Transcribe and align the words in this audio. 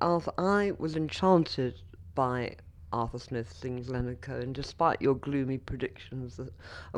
Arthur, 0.00 0.32
I 0.38 0.72
was 0.78 0.96
enchanted 0.96 1.80
by 2.14 2.56
Arthur 2.92 3.18
Smith 3.18 3.52
sings 3.52 3.88
Leonard 3.88 4.20
Cohen, 4.20 4.52
despite 4.52 5.02
your 5.02 5.14
gloomy 5.14 5.58
predictions 5.58 6.38
of, 6.38 6.50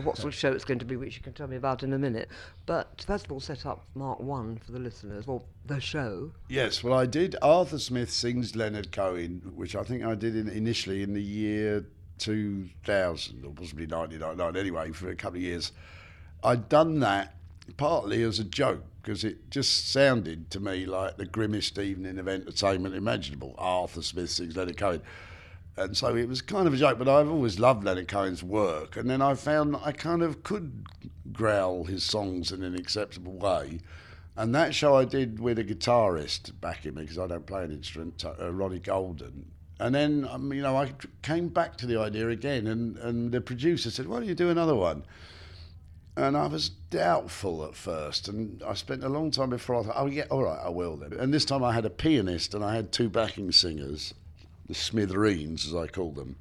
what 0.04 0.16
sort 0.16 0.32
of 0.32 0.38
show 0.38 0.52
it's 0.52 0.64
going 0.64 0.78
to 0.78 0.84
be, 0.84 0.96
which 0.96 1.16
you 1.16 1.22
can 1.22 1.32
tell 1.32 1.48
me 1.48 1.56
about 1.56 1.82
in 1.82 1.92
a 1.92 1.98
minute. 1.98 2.28
But 2.66 3.04
first 3.06 3.26
of 3.26 3.32
all, 3.32 3.40
set 3.40 3.66
up 3.66 3.84
Mark 3.94 4.21
1 4.21 4.58
for 4.64 4.72
the 4.72 4.78
listeners, 4.78 5.24
or 5.26 5.42
the 5.66 5.80
show. 5.80 6.32
Yes, 6.48 6.84
well, 6.84 6.94
I 6.94 7.06
did 7.06 7.36
Arthur 7.42 7.78
Smith 7.78 8.10
sings 8.10 8.54
Leonard 8.54 8.93
Cohen, 8.93 9.53
which 9.57 9.75
I 9.75 9.82
think 9.82 10.05
I 10.05 10.14
did 10.14 10.37
in, 10.37 10.48
initially 10.48 11.03
in 11.03 11.12
the 11.12 11.23
year 11.23 11.85
2000, 12.19 13.45
or 13.45 13.53
possibly 13.53 13.87
1999, 13.87 14.57
anyway, 14.57 14.93
for 14.93 15.11
a 15.11 15.17
couple 15.17 15.39
of 15.39 15.43
years. 15.43 15.73
I'd 16.45 16.69
done 16.69 17.01
that 17.01 17.35
partly 17.77 18.23
as 18.23 18.39
a 18.39 18.45
joke 18.45 18.85
because 19.03 19.25
it 19.25 19.51
just 19.51 19.91
sounded 19.91 20.51
to 20.51 20.61
me 20.61 20.87
like 20.87 21.17
the 21.17 21.25
grimmest 21.25 21.79
evening 21.79 22.19
of 22.19 22.29
entertainment 22.29 22.95
imaginable. 22.95 23.55
Arthur 23.59 24.03
Smith 24.03 24.30
sings 24.30 24.57
Leonard 24.57 24.77
Cohen. 24.77 25.03
And 25.77 25.96
so 25.96 26.14
it 26.14 26.29
was 26.29 26.43
kind 26.43 26.67
of 26.67 26.75
a 26.75 26.77
joke, 26.77 26.99
but 26.99 27.08
I've 27.08 27.31
always 27.31 27.58
loved 27.58 27.85
Leonard 27.85 28.08
Cohen's 28.08 28.43
work. 28.43 28.96
And 28.96 29.08
then 29.08 29.22
I 29.22 29.35
found 29.35 29.77
I 29.82 29.93
kind 29.93 30.22
of 30.22 30.43
could 30.43 30.85
growl 31.32 31.85
his 31.85 32.05
songs 32.05 32.53
in 32.53 32.62
an 32.62 32.75
acceptable 32.75 33.33
way. 33.33 33.81
And 34.36 34.55
that 34.55 34.75
show 34.75 34.94
I 34.94 35.05
did 35.05 35.41
with 35.41 35.58
a 35.58 35.64
guitarist 35.64 36.53
backing 36.61 36.94
me, 36.94 37.03
because 37.03 37.19
I 37.19 37.27
don't 37.27 37.47
play 37.47 37.64
an 37.64 37.72
instrument, 37.72 38.25
uh, 38.25 38.53
Ronnie 38.53 38.78
Golden. 38.78 39.50
And 39.78 39.94
then, 39.94 40.28
um, 40.30 40.53
you 40.53 40.62
know, 40.62 40.77
I 40.77 40.92
came 41.22 41.48
back 41.48 41.77
to 41.78 41.86
the 41.86 41.98
idea 41.98 42.28
again, 42.28 42.67
and, 42.67 42.98
and 42.98 43.33
the 43.33 43.41
producer 43.41 43.91
said, 43.91 44.06
Why 44.06 44.19
don't 44.19 44.28
you 44.28 44.34
do 44.34 44.50
another 44.50 44.75
one? 44.75 45.05
And 46.17 46.37
I 46.37 46.48
was 46.48 46.69
doubtful 46.69 47.64
at 47.64 47.77
first, 47.77 48.28
and 48.28 48.62
I 48.64 48.75
spent 48.75 49.05
a 49.05 49.09
long 49.09 49.31
time 49.31 49.50
before 49.50 49.77
I 49.77 49.83
thought, 49.84 49.97
oh, 49.97 50.06
yeah, 50.06 50.25
all 50.31 50.42
right, 50.42 50.59
I 50.62 50.69
will 50.69 50.97
then. 50.97 51.12
And 51.12 51.33
this 51.33 51.45
time 51.45 51.62
I 51.62 51.73
had 51.73 51.84
a 51.84 51.91
pianist 51.91 52.53
and 52.53 52.64
I 52.64 52.75
had 52.75 52.91
two 52.91 53.09
backing 53.09 53.53
singers, 53.53 54.12
the 54.67 54.75
Smithereens, 54.75 55.67
as 55.67 55.75
I 55.75 55.86
call 55.86 56.11
them. 56.11 56.36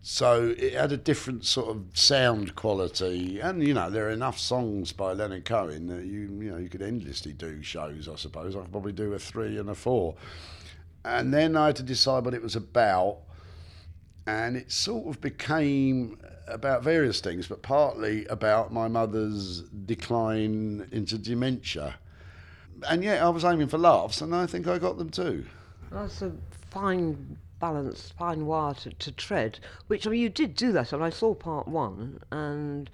So 0.00 0.54
it 0.56 0.74
had 0.74 0.92
a 0.92 0.96
different 0.96 1.44
sort 1.44 1.68
of 1.68 1.84
sound 1.92 2.54
quality, 2.54 3.40
and 3.40 3.62
you 3.62 3.74
know 3.74 3.90
there 3.90 4.06
are 4.06 4.12
enough 4.12 4.38
songs 4.38 4.92
by 4.92 5.12
Leonard 5.12 5.44
Cohen 5.44 5.88
that 5.88 6.06
you 6.06 6.20
you 6.40 6.50
know 6.50 6.56
you 6.56 6.68
could 6.68 6.82
endlessly 6.82 7.32
do 7.32 7.62
shows. 7.62 8.08
I 8.08 8.14
suppose 8.14 8.54
I 8.54 8.60
could 8.60 8.70
probably 8.72 8.92
do 8.92 9.12
a 9.12 9.18
three 9.18 9.58
and 9.58 9.68
a 9.68 9.74
four, 9.74 10.14
and 11.04 11.34
then 11.34 11.56
I 11.56 11.66
had 11.66 11.76
to 11.76 11.82
decide 11.82 12.24
what 12.24 12.32
it 12.32 12.42
was 12.42 12.54
about, 12.54 13.18
and 14.26 14.56
it 14.56 14.70
sort 14.70 15.08
of 15.08 15.20
became 15.20 16.18
about 16.50 16.82
various 16.82 17.20
things, 17.20 17.46
but 17.46 17.62
partly 17.62 18.24
about 18.26 18.72
my 18.72 18.88
mother's 18.88 19.62
decline 19.62 20.88
into 20.92 21.18
dementia. 21.18 21.96
And 22.88 23.02
yet 23.02 23.22
I 23.22 23.28
was 23.28 23.44
aiming 23.44 23.68
for 23.68 23.78
laughs, 23.78 24.20
and 24.20 24.34
I 24.34 24.46
think 24.46 24.66
I 24.66 24.78
got 24.78 24.98
them 24.98 25.10
too. 25.10 25.46
That's 25.90 26.22
a 26.22 26.32
fine 26.70 27.38
balance, 27.58 28.12
fine 28.18 28.46
wire 28.46 28.74
to, 28.74 28.90
to 28.90 29.12
tread, 29.12 29.58
which, 29.88 30.06
I 30.06 30.10
mean, 30.10 30.20
you 30.20 30.28
did 30.28 30.54
do 30.54 30.72
that, 30.72 30.92
and 30.92 31.02
I 31.02 31.10
saw 31.10 31.34
part 31.34 31.66
one, 31.66 32.20
and 32.30 32.88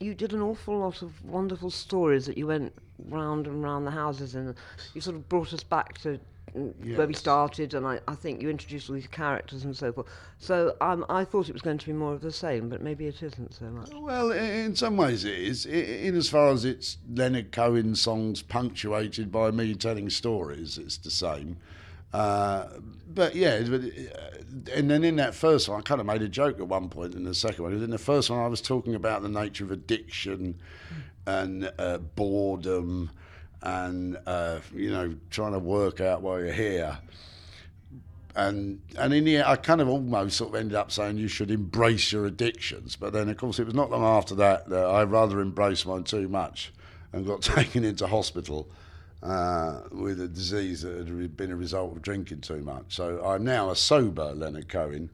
you 0.00 0.14
did 0.14 0.32
an 0.32 0.42
awful 0.42 0.78
lot 0.78 1.02
of 1.02 1.24
wonderful 1.24 1.70
stories 1.70 2.26
that 2.26 2.36
you 2.36 2.48
went 2.48 2.72
round 3.08 3.46
and 3.46 3.62
round 3.62 3.86
the 3.86 3.92
houses, 3.92 4.34
and 4.34 4.54
you 4.94 5.00
sort 5.00 5.16
of 5.16 5.28
brought 5.28 5.52
us 5.52 5.62
back 5.62 5.98
to 5.98 6.18
yes. 6.54 6.98
where 6.98 7.06
we 7.06 7.14
started, 7.14 7.74
and 7.74 7.86
I, 7.86 8.00
I 8.06 8.14
think 8.14 8.42
you 8.42 8.50
introduced 8.50 8.88
all 8.88 8.94
these 8.94 9.06
characters 9.06 9.64
and 9.64 9.76
so 9.76 9.92
forth. 9.92 10.06
So 10.38 10.76
um, 10.80 11.04
I 11.08 11.24
thought 11.24 11.48
it 11.48 11.52
was 11.52 11.62
going 11.62 11.78
to 11.78 11.86
be 11.86 11.92
more 11.92 12.12
of 12.12 12.20
the 12.20 12.32
same, 12.32 12.68
but 12.68 12.82
maybe 12.82 13.06
it 13.06 13.22
isn't 13.22 13.54
so 13.54 13.66
much. 13.66 13.90
Well, 13.94 14.32
in 14.32 14.76
some 14.76 14.96
ways 14.96 15.24
it 15.24 15.34
is. 15.34 15.66
In 15.66 16.16
as 16.16 16.28
far 16.28 16.48
as 16.48 16.64
it's 16.64 16.98
Leonard 17.12 17.52
Cohen 17.52 17.94
songs 17.94 18.42
punctuated 18.42 19.32
by 19.32 19.50
me 19.50 19.74
telling 19.74 20.10
stories, 20.10 20.78
it's 20.78 20.98
the 20.98 21.10
same. 21.10 21.56
Uh, 22.12 22.66
but 23.08 23.34
yeah, 23.34 23.62
but, 23.62 23.80
uh, 23.80 24.74
and 24.74 24.90
then 24.90 25.02
in 25.02 25.16
that 25.16 25.34
first 25.34 25.68
one, 25.68 25.78
I 25.78 25.82
kind 25.82 26.00
of 26.00 26.06
made 26.06 26.20
a 26.20 26.28
joke 26.28 26.60
at 26.60 26.68
one 26.68 26.88
point 26.90 27.14
in 27.14 27.24
the 27.24 27.34
second 27.34 27.64
one. 27.64 27.72
In 27.72 27.90
the 27.90 27.98
first 27.98 28.28
one, 28.28 28.38
I 28.38 28.48
was 28.48 28.60
talking 28.60 28.94
about 28.94 29.22
the 29.22 29.28
nature 29.28 29.64
of 29.64 29.70
addiction 29.70 30.58
and 31.26 31.72
uh, 31.78 31.98
boredom 31.98 33.10
and 33.62 34.18
uh, 34.26 34.58
you 34.74 34.90
know 34.90 35.14
trying 35.30 35.52
to 35.52 35.58
work 35.58 36.00
out 36.00 36.22
why 36.22 36.38
you're 36.40 36.52
here. 36.52 36.98
And 38.34 38.80
and 38.96 39.12
in 39.12 39.24
the 39.24 39.36
end, 39.36 39.46
I 39.46 39.56
kind 39.56 39.80
of 39.80 39.88
almost 39.88 40.38
sort 40.38 40.50
of 40.50 40.56
ended 40.56 40.74
up 40.74 40.90
saying 40.90 41.18
you 41.18 41.28
should 41.28 41.50
embrace 41.50 42.12
your 42.12 42.24
addictions. 42.26 42.96
But 42.96 43.12
then, 43.12 43.28
of 43.28 43.36
course, 43.36 43.58
it 43.58 43.66
was 43.66 43.74
not 43.74 43.90
long 43.90 44.04
after 44.04 44.34
that 44.36 44.68
that 44.70 44.84
I 44.86 45.04
rather 45.04 45.40
embraced 45.40 45.86
mine 45.86 46.04
too 46.04 46.28
much 46.28 46.72
and 47.12 47.26
got 47.26 47.42
taken 47.42 47.84
into 47.84 48.06
hospital 48.06 48.68
uh, 49.22 49.82
with 49.90 50.20
a 50.20 50.28
disease 50.28 50.82
that 50.82 50.96
had 50.96 51.36
been 51.36 51.52
a 51.52 51.56
result 51.56 51.94
of 51.94 52.02
drinking 52.02 52.40
too 52.40 52.62
much. 52.62 52.96
So 52.96 53.24
I'm 53.24 53.44
now 53.44 53.70
a 53.70 53.76
sober 53.76 54.32
Leonard 54.34 54.68
Cohen. 54.68 55.10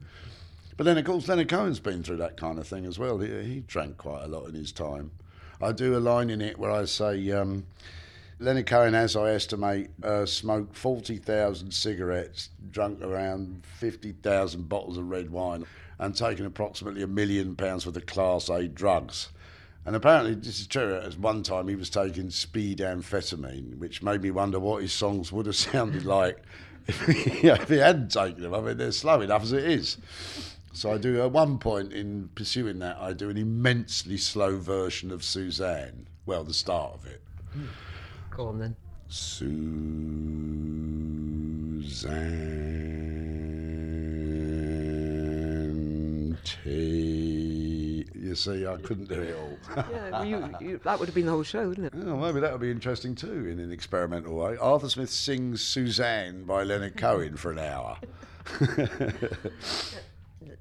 But 0.77 0.85
then, 0.85 0.97
of 0.97 1.03
course, 1.03 1.27
Leonard 1.27 1.49
Cohen's 1.49 1.81
been 1.81 2.03
through 2.03 2.17
that 2.17 2.37
kind 2.37 2.57
of 2.57 2.65
thing 2.65 2.85
as 2.85 2.97
well. 2.97 3.19
He, 3.19 3.27
he 3.43 3.59
drank 3.67 3.97
quite 3.97 4.23
a 4.23 4.27
lot 4.27 4.47
in 4.47 4.55
his 4.55 4.71
time. 4.71 5.11
I 5.61 5.73
do 5.73 5.97
a 5.97 5.99
line 5.99 6.29
in 6.29 6.41
it 6.41 6.57
where 6.57 6.71
I 6.71 6.85
say, 6.85 7.31
um, 7.31 7.65
Leonard 8.41 8.67
Cohen, 8.67 8.95
as 8.95 9.17
I 9.17 9.31
estimate, 9.31 9.89
uh, 10.01 10.25
smoked 10.25 10.73
40,000 10.73 11.73
cigarettes, 11.73 12.49
drunk 12.71 13.01
around 13.01 13.65
50,000 13.79 14.69
bottles 14.69 14.97
of 14.97 15.09
red 15.09 15.29
wine, 15.29 15.65
and 15.97 16.15
taken 16.15 16.45
approximately 16.45 17.03
a 17.03 17.07
million 17.07 17.57
pounds 17.57 17.85
worth 17.85 17.97
of 17.97 18.05
Class 18.05 18.47
A 18.47 18.69
drugs. 18.69 19.27
And 19.85 19.93
apparently, 19.93 20.35
this 20.35 20.61
is 20.61 20.67
true. 20.67 20.95
At 20.95 21.19
one 21.19 21.43
time, 21.43 21.67
he 21.67 21.75
was 21.75 21.89
taking 21.89 22.29
speed 22.29 22.77
amphetamine, 22.77 23.77
which 23.77 24.01
made 24.01 24.21
me 24.21 24.31
wonder 24.31 24.57
what 24.57 24.83
his 24.83 24.93
songs 24.93 25.33
would 25.33 25.45
have 25.45 25.55
sounded 25.57 26.05
like 26.05 26.41
if 26.87 27.05
he, 27.07 27.13
if 27.49 27.67
he 27.67 27.77
hadn't 27.77 28.13
taken 28.13 28.41
them. 28.41 28.53
I 28.53 28.61
mean, 28.61 28.77
they're 28.77 28.93
slow 28.93 29.19
enough 29.19 29.43
as 29.43 29.51
it 29.51 29.65
is. 29.65 29.97
So 30.71 30.93
I 30.93 30.97
do, 30.97 31.21
at 31.21 31.31
one 31.31 31.57
point 31.57 31.91
in 31.91 32.29
pursuing 32.35 32.79
that, 32.79 32.95
I 33.01 33.11
do 33.11 33.29
an 33.29 33.37
immensely 33.37 34.15
slow 34.15 34.57
version 34.57 35.11
of 35.11 35.25
Suzanne. 35.25 36.07
Well, 36.25 36.45
the 36.45 36.53
start 36.53 36.93
of 36.93 37.05
it. 37.05 37.21
Mm. 37.57 37.67
Go 38.39 38.47
on 38.47 38.57
then. 38.57 38.73
Suzanne 39.09 39.67
T. 46.45 48.05
You 48.15 48.35
see, 48.35 48.65
I 48.65 48.77
couldn't 48.77 49.09
do 49.09 49.15
it 49.15 49.35
all. 49.35 49.57
yeah, 49.91 50.09
well, 50.11 50.23
you, 50.23 50.55
you, 50.61 50.79
that 50.85 50.97
would 50.97 51.09
have 51.09 51.15
been 51.15 51.25
the 51.25 51.33
whole 51.33 51.43
show, 51.43 51.67
wouldn't 51.67 51.87
it? 51.87 51.93
Oh, 51.97 52.15
maybe 52.15 52.39
that 52.39 52.53
would 52.53 52.61
be 52.61 52.71
interesting 52.71 53.13
too, 53.13 53.45
in 53.45 53.59
an 53.59 53.73
experimental 53.73 54.37
way. 54.37 54.55
Arthur 54.55 54.87
Smith 54.87 55.09
sings 55.09 55.61
Suzanne 55.61 56.45
by 56.45 56.63
Leonard 56.63 56.95
Cohen 56.95 57.35
for 57.35 57.51
an 57.51 57.59
hour. 57.59 57.97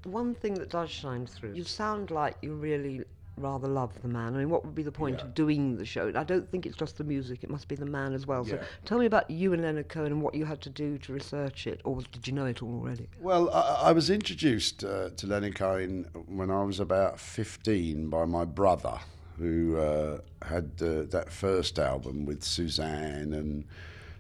One 0.03 0.35
thing 0.35 0.55
that 0.55 0.71
does 0.71 0.91
shine 0.91 1.29
through, 1.29 1.53
you 1.53 1.63
sound 1.63 2.11
like 2.11 2.39
you 2.43 2.55
really 2.55 3.05
rather 3.41 3.69
love 3.69 4.01
the 4.03 4.09
man. 4.09 4.35
I 4.35 4.39
mean, 4.39 4.51
what 4.51 4.65
would 4.65 4.75
be 4.75 4.83
the 4.83 4.93
point 4.93 5.19
yeah. 5.19 5.25
of 5.25 5.35
doing 5.35 5.77
the 5.77 5.85
show? 5.85 6.13
I 6.15 6.25
don't 6.25 6.51
think 6.51 6.67
it's 6.67 6.77
just 6.77 6.99
the 6.99 7.05
music; 7.05 7.43
it 7.43 7.51
must 7.51 7.69
be 7.69 7.77
the 7.77 7.87
man 7.87 8.15
as 8.15 8.27
well. 8.27 8.47
Yeah. 8.47 8.57
So, 8.57 8.63
tell 8.85 8.99
me 8.99 9.07
about 9.07 9.31
you 9.31 9.53
and 9.53 9.63
Leonard 9.63 9.89
Cohen 9.89 10.13
and 10.13 10.23
what 10.23 10.35
you 10.35 10.45
had 10.45 10.61
to 10.63 10.71
do 10.71 10.99
to 10.99 11.13
research 11.13 11.67
it, 11.67 11.81
or 11.85 12.01
did 12.13 12.27
you 12.27 12.33
know 12.33 12.47
it 12.47 12.63
all 12.63 12.75
already? 12.75 13.09
Well, 13.21 13.51
I, 13.51 13.89
I 13.89 13.93
was 13.93 14.11
introduced 14.11 14.85
uh, 14.85 15.11
to 15.11 15.27
Leonard 15.27 15.55
Cohen 15.55 16.07
when 16.27 16.51
I 16.51 16.63
was 16.63 16.81
about 16.81 17.19
fifteen 17.21 18.09
by 18.09 18.25
my 18.25 18.45
brother, 18.45 18.99
who 19.39 19.77
uh, 19.77 20.19
had 20.43 20.73
uh, 20.81 21.03
that 21.11 21.31
first 21.31 21.79
album 21.79 22.27
with 22.27 22.43
Suzanne 22.43 23.33
and 23.33 23.65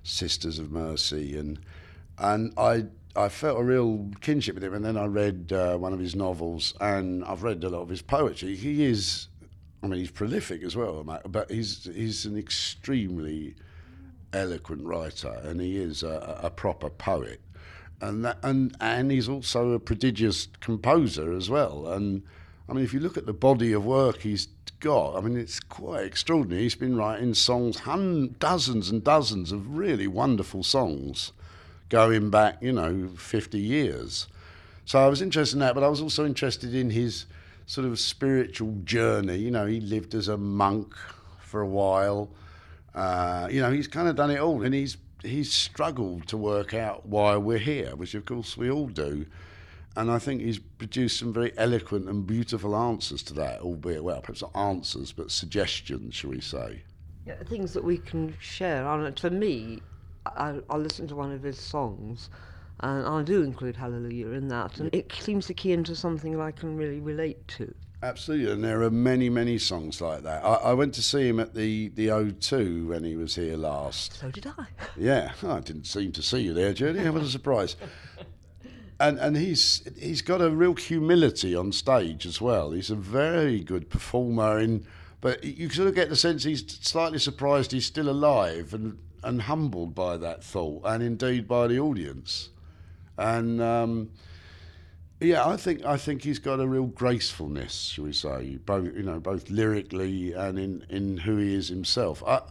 Sisters 0.02 0.58
of 0.58 0.70
Mercy, 0.70 1.36
and 1.36 1.58
and 2.18 2.52
I 2.56 2.86
I 3.18 3.28
felt 3.28 3.58
a 3.58 3.64
real 3.64 4.10
kinship 4.20 4.54
with 4.54 4.62
him, 4.62 4.74
and 4.74 4.84
then 4.84 4.96
I 4.96 5.06
read 5.06 5.52
uh, 5.52 5.76
one 5.76 5.92
of 5.92 5.98
his 5.98 6.14
novels, 6.14 6.72
and 6.80 7.24
I've 7.24 7.42
read 7.42 7.64
a 7.64 7.68
lot 7.68 7.82
of 7.82 7.88
his 7.88 8.00
poetry. 8.00 8.54
He 8.54 8.84
is, 8.84 9.26
I 9.82 9.88
mean, 9.88 9.98
he's 9.98 10.12
prolific 10.12 10.62
as 10.62 10.76
well, 10.76 11.02
but 11.02 11.50
he's 11.50 11.90
he's 11.92 12.26
an 12.26 12.38
extremely 12.38 13.56
eloquent 14.32 14.84
writer, 14.84 15.40
and 15.42 15.60
he 15.60 15.76
is 15.78 16.04
a, 16.04 16.38
a 16.44 16.50
proper 16.50 16.88
poet, 16.88 17.40
and 18.00 18.24
that, 18.24 18.38
and 18.44 18.76
and 18.80 19.10
he's 19.10 19.28
also 19.28 19.72
a 19.72 19.80
prodigious 19.80 20.46
composer 20.60 21.32
as 21.32 21.50
well. 21.50 21.88
And 21.88 22.22
I 22.68 22.72
mean, 22.72 22.84
if 22.84 22.94
you 22.94 23.00
look 23.00 23.16
at 23.16 23.26
the 23.26 23.32
body 23.32 23.72
of 23.72 23.84
work 23.84 24.20
he's 24.20 24.46
got, 24.78 25.16
I 25.16 25.20
mean, 25.22 25.36
it's 25.36 25.58
quite 25.58 26.04
extraordinary. 26.04 26.62
He's 26.62 26.76
been 26.76 26.96
writing 26.96 27.34
songs, 27.34 27.80
hun- 27.80 28.36
dozens 28.38 28.90
and 28.90 29.02
dozens 29.02 29.50
of 29.50 29.76
really 29.76 30.06
wonderful 30.06 30.62
songs 30.62 31.32
going 31.88 32.30
back, 32.30 32.58
you 32.60 32.72
know, 32.72 33.08
50 33.16 33.58
years. 33.58 34.26
So 34.84 34.98
I 34.98 35.06
was 35.06 35.20
interested 35.20 35.56
in 35.56 35.60
that, 35.60 35.74
but 35.74 35.84
I 35.84 35.88
was 35.88 36.00
also 36.00 36.24
interested 36.24 36.74
in 36.74 36.90
his 36.90 37.26
sort 37.66 37.86
of 37.86 37.98
spiritual 37.98 38.74
journey. 38.84 39.36
You 39.36 39.50
know, 39.50 39.66
he 39.66 39.80
lived 39.80 40.14
as 40.14 40.28
a 40.28 40.36
monk 40.36 40.94
for 41.40 41.60
a 41.60 41.66
while. 41.66 42.30
Uh, 42.94 43.48
you 43.50 43.60
know, 43.60 43.70
he's 43.70 43.86
kind 43.86 44.08
of 44.08 44.16
done 44.16 44.30
it 44.30 44.38
all, 44.38 44.62
and 44.62 44.74
he's 44.74 44.96
he's 45.22 45.52
struggled 45.52 46.26
to 46.28 46.36
work 46.36 46.74
out 46.74 47.06
why 47.06 47.36
we're 47.36 47.58
here, 47.58 47.94
which 47.96 48.14
of 48.14 48.24
course 48.24 48.56
we 48.56 48.70
all 48.70 48.86
do. 48.86 49.26
And 49.96 50.10
I 50.10 50.18
think 50.18 50.40
he's 50.42 50.58
produced 50.58 51.18
some 51.18 51.32
very 51.32 51.52
eloquent 51.58 52.08
and 52.08 52.26
beautiful 52.26 52.76
answers 52.76 53.22
to 53.24 53.34
that, 53.34 53.60
albeit 53.60 54.04
well, 54.04 54.20
perhaps 54.20 54.42
not 54.42 54.56
answers, 54.56 55.12
but 55.12 55.30
suggestions, 55.30 56.14
shall 56.14 56.30
we 56.30 56.40
say? 56.40 56.82
Yeah, 57.26 57.34
things 57.44 57.72
that 57.72 57.82
we 57.82 57.98
can 57.98 58.34
share. 58.38 59.12
For 59.18 59.30
me, 59.30 59.82
I, 60.36 60.60
I'll 60.70 60.80
listen 60.80 61.06
to 61.08 61.16
one 61.16 61.32
of 61.32 61.42
his 61.42 61.58
songs, 61.58 62.30
and 62.80 63.06
I 63.06 63.22
do 63.22 63.42
include 63.42 63.76
Hallelujah 63.76 64.30
in 64.30 64.48
that, 64.48 64.78
and 64.78 64.94
it 64.94 65.12
seems 65.12 65.46
to 65.46 65.54
key 65.54 65.72
into 65.72 65.96
something 65.96 66.32
that 66.32 66.42
I 66.42 66.52
can 66.52 66.76
really 66.76 67.00
relate 67.00 67.46
to. 67.48 67.74
Absolutely, 68.00 68.52
and 68.52 68.62
there 68.62 68.82
are 68.82 68.90
many, 68.90 69.28
many 69.28 69.58
songs 69.58 70.00
like 70.00 70.22
that. 70.22 70.44
I, 70.44 70.54
I 70.54 70.72
went 70.72 70.94
to 70.94 71.02
see 71.02 71.26
him 71.28 71.40
at 71.40 71.54
the, 71.54 71.88
the 71.88 72.06
O2 72.08 72.86
when 72.86 73.02
he 73.02 73.16
was 73.16 73.34
here 73.34 73.56
last. 73.56 74.20
So 74.20 74.30
did 74.30 74.46
I. 74.46 74.66
Yeah, 74.96 75.32
I 75.46 75.58
didn't 75.60 75.86
seem 75.86 76.12
to 76.12 76.22
see 76.22 76.40
you 76.40 76.54
there, 76.54 76.72
Judy. 76.72 77.08
What 77.10 77.22
a 77.22 77.28
surprise. 77.28 77.76
And 79.00 79.16
and 79.18 79.36
he's 79.36 79.88
he's 79.96 80.22
got 80.22 80.40
a 80.40 80.50
real 80.50 80.74
humility 80.74 81.54
on 81.54 81.70
stage 81.70 82.26
as 82.26 82.40
well. 82.40 82.72
He's 82.72 82.90
a 82.90 82.96
very 82.96 83.60
good 83.60 83.90
performer 83.90 84.58
in, 84.58 84.84
but 85.20 85.44
you 85.44 85.70
sort 85.70 85.86
of 85.86 85.94
get 85.94 86.08
the 86.08 86.16
sense 86.16 86.42
he's 86.42 86.64
slightly 86.80 87.20
surprised 87.20 87.70
he's 87.70 87.86
still 87.86 88.08
alive 88.08 88.74
and 88.74 88.98
and 89.22 89.42
humbled 89.42 89.94
by 89.94 90.16
that 90.16 90.44
thought, 90.44 90.82
and 90.84 91.02
indeed 91.02 91.48
by 91.48 91.66
the 91.66 91.78
audience. 91.78 92.50
And 93.16 93.60
um, 93.60 94.10
yeah, 95.20 95.46
I 95.46 95.56
think 95.56 95.84
I 95.84 95.96
think 95.96 96.22
he's 96.22 96.38
got 96.38 96.60
a 96.60 96.66
real 96.66 96.86
gracefulness, 96.86 97.74
shall 97.74 98.04
we 98.04 98.12
say, 98.12 98.58
both 98.64 98.84
you 98.94 99.02
know, 99.02 99.18
both 99.18 99.50
lyrically 99.50 100.32
and 100.32 100.58
in, 100.58 100.86
in 100.88 101.16
who 101.18 101.38
he 101.38 101.54
is 101.54 101.68
himself. 101.68 102.22
I, 102.24 102.42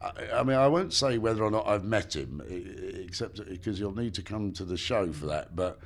I, 0.00 0.10
I 0.36 0.42
mean, 0.44 0.56
I 0.56 0.68
won't 0.68 0.92
say 0.92 1.18
whether 1.18 1.42
or 1.42 1.50
not 1.50 1.66
I've 1.66 1.84
met 1.84 2.14
him, 2.14 2.42
except 2.48 3.44
because 3.48 3.80
you'll 3.80 3.96
need 3.96 4.14
to 4.14 4.22
come 4.22 4.52
to 4.52 4.64
the 4.64 4.76
show 4.76 5.12
for 5.12 5.26
that. 5.26 5.56
But 5.56 5.80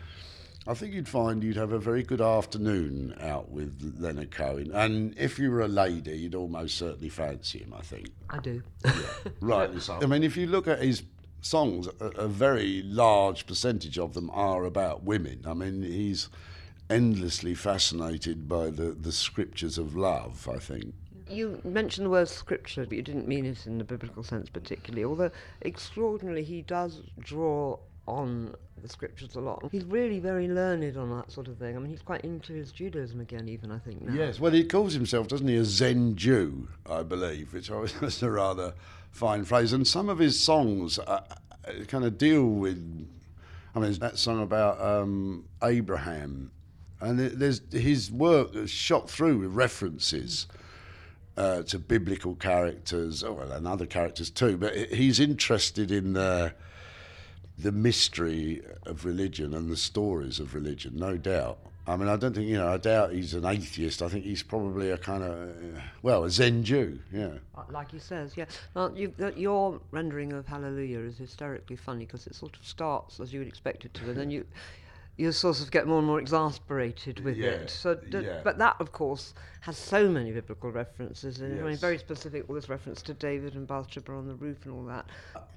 I 0.71 0.75
think 0.75 0.95
you'd 0.95 1.09
find 1.09 1.43
you'd 1.43 1.57
have 1.57 1.73
a 1.73 1.81
very 1.81 2.05
good 2.05 2.21
afternoon 2.21 3.17
out 3.21 3.51
with 3.51 3.97
Leonard 3.99 4.31
Cohen, 4.31 4.71
and 4.73 5.19
if 5.19 5.37
you 5.37 5.51
were 5.51 5.63
a 5.63 5.69
lady, 5.69 6.17
you'd 6.17 6.37
almost 6.37 6.77
certainly 6.77 7.09
fancy 7.09 7.59
him. 7.59 7.75
I 7.77 7.83
think. 7.83 8.11
I 8.31 8.39
do. 8.39 8.63
Yeah, 8.85 8.93
rightly 9.41 9.81
so. 9.81 9.99
I 10.01 10.07
mean, 10.07 10.23
if 10.23 10.37
you 10.37 10.47
look 10.47 10.69
at 10.69 10.81
his 10.81 11.03
songs, 11.41 11.89
a, 12.01 12.05
a, 12.11 12.29
very 12.29 12.85
large 12.85 13.49
percentage 13.49 13.99
of 13.99 14.15
them 14.15 14.31
are 14.33 14.65
about 14.65 15.03
women. 15.03 15.43
I 15.45 15.55
mean, 15.55 15.83
he's 15.83 16.29
endlessly 16.89 17.57
fascinated 17.57 18.49
by 18.49 18.71
the, 18.71 18.93
the 18.93 19.11
scriptures 19.11 19.77
of 19.77 19.97
love, 19.97 20.49
I 20.49 20.59
think. 20.59 20.95
You 21.29 21.61
mentioned 21.65 22.07
the 22.07 22.11
word 22.11 22.29
scripture, 22.29 22.85
but 22.85 22.93
you 22.93 23.03
didn't 23.03 23.27
mean 23.27 23.45
it 23.45 23.67
in 23.67 23.79
the 23.79 23.85
biblical 23.85 24.23
sense 24.23 24.49
particularly, 24.49 25.05
although 25.05 25.33
extraordinarily 25.65 26.45
he 26.45 26.63
does 26.63 27.03
draw 27.19 27.79
on 28.07 28.55
the 28.83 28.89
scriptures 28.89 29.35
a 29.35 29.41
lot. 29.41 29.69
He's 29.71 29.85
really 29.85 30.19
very 30.19 30.49
learned 30.49 30.97
on 30.97 31.17
that 31.17 31.31
sort 31.31 31.49
of 31.49 31.59
thing. 31.59 31.77
I 31.77 31.79
mean, 31.79 31.91
he's 31.91 32.03
quite 32.03 32.23
into 32.23 32.53
his 32.53 32.73
Judaism 32.73 33.21
again, 33.21 33.49
even, 33.49 33.71
I 33.71 33.79
think, 33.79 34.03
now. 34.03 34.15
Yes, 34.15 34.41
well, 34.41 34.53
he 34.53 34.65
calls 34.65 34.95
himself, 34.95 35.29
doesn't 35.29 35.47
he, 35.47 35.57
a 35.57 35.65
Zen 35.65 36.17
Jew, 36.17 36.69
I 36.89 37.03
believe, 37.03 37.53
which 37.53 37.71
is 37.71 38.23
a 38.23 38.31
rather 38.31 38.75
fine 39.11 39.45
phrase. 39.45 39.73
And 39.73 39.87
some 39.87 40.09
of 40.09 40.19
his 40.19 40.39
songs 40.39 40.99
uh, 40.99 41.23
uh, 41.67 41.85
kind 41.89 42.05
of 42.05 42.19
deal 42.19 42.47
with, 42.47 43.09
I 43.75 43.81
mean, 43.81 43.93
that 43.95 44.19
song 44.19 44.43
about 44.43 44.81
um, 44.81 45.45
Abraham. 45.63 46.51
And 47.01 47.19
there's 47.19 47.63
his 47.73 48.11
work 48.11 48.55
is 48.55 48.71
shot 48.71 49.09
through 49.09 49.39
with 49.39 49.53
references 49.53 50.47
uh, 51.37 51.63
to 51.63 51.79
biblical 51.79 52.35
characters, 52.35 53.25
oh, 53.25 53.33
well, 53.33 53.53
and 53.53 53.67
other 53.67 53.87
characters 53.87 54.29
too. 54.29 54.59
But 54.59 54.77
he's 54.77 55.19
interested 55.19 55.91
in 55.91 56.13
the 56.13 56.53
the 57.63 57.73
mystery 57.73 58.63
of 58.87 59.05
religion 59.05 59.55
and 59.55 59.71
the 59.71 59.77
stories 59.77 60.41
of 60.41 60.55
religion, 60.55 60.93
no 60.97 61.17
doubt. 61.17 61.59
I 61.87 61.97
mean, 61.97 62.09
I 62.09 62.17
don't 62.17 62.35
think, 62.35 62.47
you 62.47 62.57
know, 62.57 62.69
I 62.69 62.77
doubt 62.77 63.13
he's 63.13 63.35
an 63.35 63.45
atheist. 63.45 64.03
I 64.03 64.09
think 64.09 64.25
he's 64.25 64.43
probably 64.43 64.91
a 64.91 64.99
kind 64.99 65.25
of, 65.25 65.33
uh, 65.33 65.81
well, 66.03 66.25
a 66.25 66.31
Zen 66.31 66.63
Jew, 66.63 67.01
yeah. 67.13 67.33
Uh, 67.57 67.63
like 67.71 67.91
he 67.91 67.99
says, 67.99 68.37
yeah. 68.37 68.45
Well, 68.75 68.97
you, 68.97 69.13
uh, 69.21 69.33
your 69.33 69.81
rendering 69.91 70.33
of 70.33 70.47
Hallelujah 70.47 71.01
is 71.01 71.19
hysterically 71.19 71.77
funny 71.77 72.05
because 72.07 72.27
it 72.27 72.35
sort 72.35 72.57
of 72.57 72.65
starts 72.65 73.19
as 73.19 73.33
you 73.33 73.41
would 73.41 73.49
expect 73.49 73.85
it 73.85 73.95
to, 73.95 74.11
and 74.11 74.17
then 74.17 74.31
you 74.31 74.47
you 75.21 75.33
sort 75.33 75.61
of 75.61 75.71
get 75.71 75.87
more 75.87 75.99
and 75.99 76.07
more 76.07 76.19
exasperated 76.19 77.21
with 77.21 77.37
yeah, 77.37 77.51
it. 77.51 77.71
So, 77.71 77.95
d- 77.95 78.21
yeah. 78.21 78.41
but 78.43 78.57
that, 78.57 78.77
of 78.81 78.91
course, 78.91 79.35
has 79.61 79.77
so 79.77 80.09
many 80.09 80.33
biblical 80.33 80.71
references. 80.71 81.41
And 81.41 81.57
yes. 81.57 81.63
I 81.63 81.69
mean, 81.69 81.77
very 81.77 81.99
specific. 81.99 82.49
All 82.49 82.55
this 82.55 82.71
reference 82.71 83.03
to 83.03 83.13
David 83.13 83.55
and 83.55 83.67
Bathsheba 83.67 84.13
on 84.13 84.27
the 84.27 84.35
roof 84.35 84.65
and 84.65 84.73
all 84.73 84.85
that. 84.85 85.05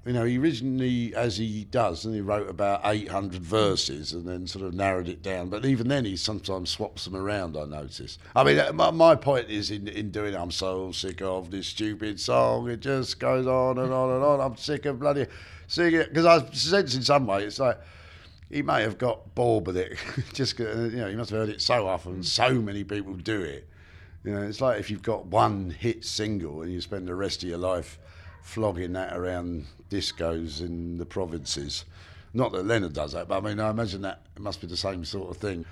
You 0.06 0.12
know, 0.12 0.26
he 0.26 0.38
originally, 0.38 1.16
as 1.16 1.38
he 1.38 1.64
does, 1.64 2.04
and 2.04 2.14
he 2.14 2.20
wrote 2.20 2.50
about 2.50 2.82
800 2.84 3.42
verses 3.42 4.12
and 4.12 4.28
then 4.28 4.48
sort 4.48 4.66
of 4.66 4.74
narrowed 4.74 5.08
it 5.08 5.22
down. 5.22 5.48
But 5.48 5.66
even 5.66 5.88
then, 5.88 6.04
he 6.04 6.18
sometimes 6.18 6.70
swaps 6.70 7.06
them 7.06 7.16
around. 7.16 7.56
I 7.56 7.64
notice. 7.64 8.18
I 8.36 8.44
mean, 8.44 8.60
uh, 8.60 8.74
my, 8.74 8.92
my 8.92 9.16
point 9.16 9.50
is 9.50 9.72
in 9.72 9.88
in 9.88 10.12
doing. 10.12 10.34
It, 10.34 10.38
I'm 10.38 10.52
so 10.52 10.92
sick 10.92 11.22
of 11.22 11.52
this 11.52 11.68
stupid 11.68 12.20
song. 12.20 12.70
It 12.70 12.82
just 12.82 13.18
goes 13.20 13.48
on 13.48 13.78
and 13.78 13.94
on 13.94 14.12
and 14.12 14.24
on. 14.24 14.42
I'm 14.42 14.58
sick 14.58 14.86
of 14.86 15.00
bloody 15.00 15.26
singing 15.68 16.02
it 16.02 16.10
because 16.10 16.26
I 16.26 16.46
sense 16.52 16.96
in 16.96 17.02
some 17.04 17.26
way 17.26 17.44
it's 17.44 17.60
like 17.60 17.80
he 18.50 18.62
may 18.62 18.82
have 18.82 18.98
got 18.98 19.36
bored 19.36 19.66
with 19.68 19.78
it. 19.78 19.98
Just 20.34 20.60
you 20.60 20.66
know, 20.66 21.10
he 21.10 21.16
must 21.16 21.32
have 21.32 21.40
heard 21.40 21.50
it 21.50 21.62
so 21.62 21.88
often. 21.88 22.24
So 22.24 22.54
many 22.54 22.84
people 22.84 23.14
do 23.14 23.42
it. 23.42 23.68
You 24.24 24.34
know, 24.34 24.42
it's 24.44 24.62
like 24.62 24.80
if 24.80 24.90
you've 24.90 25.02
got 25.02 25.26
one 25.26 25.70
hit 25.70 26.06
single 26.06 26.62
and 26.62 26.72
you 26.72 26.80
spend 26.80 27.08
the 27.08 27.16
rest 27.16 27.44
of 27.44 27.50
your 27.50 27.58
life 27.58 28.00
flogging 28.42 28.94
that 28.94 29.16
around 29.16 29.66
discos 29.90 30.62
in 30.62 30.98
the 30.98 31.06
provinces. 31.06 31.86
Not 32.34 32.52
that 32.54 32.66
Leonard 32.66 32.94
does 32.94 33.14
that, 33.14 33.28
but 33.28 33.38
I 33.38 33.42
mean, 33.48 33.60
I 33.60 33.70
imagine 33.70 34.02
that 34.02 34.22
must 34.40 34.62
be 34.62 34.68
the 34.68 34.78
same 34.78 35.06
sort 35.06 35.30
of 35.30 35.38
thing. 35.38 35.66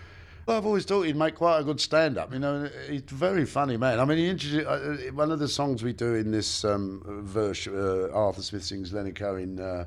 Well, 0.45 0.57
I've 0.57 0.65
always 0.65 0.85
thought 0.85 1.03
he'd 1.03 1.15
make 1.15 1.35
quite 1.35 1.59
a 1.59 1.63
good 1.63 1.79
stand-up. 1.79 2.33
You 2.33 2.39
know, 2.39 2.69
he's 2.89 3.03
a 3.12 3.15
very 3.15 3.45
funny 3.45 3.77
man. 3.77 4.00
I 4.00 4.06
mean, 4.06 4.18
he 4.18 4.27
introduced 4.27 4.68
uh, 4.68 5.13
one 5.13 5.31
of 5.31 5.39
the 5.39 5.47
songs 5.47 5.83
we 5.83 5.94
do 5.94 6.15
in 6.15 6.31
this 6.31 6.65
um, 6.65 7.03
verse. 7.23 7.68
Uh, 7.68 8.09
Arthur 8.13 8.41
Smith 8.41 8.63
sings 8.63 8.91
Leonard 8.91 9.15
Cohen 9.15 9.59
uh, 9.59 9.85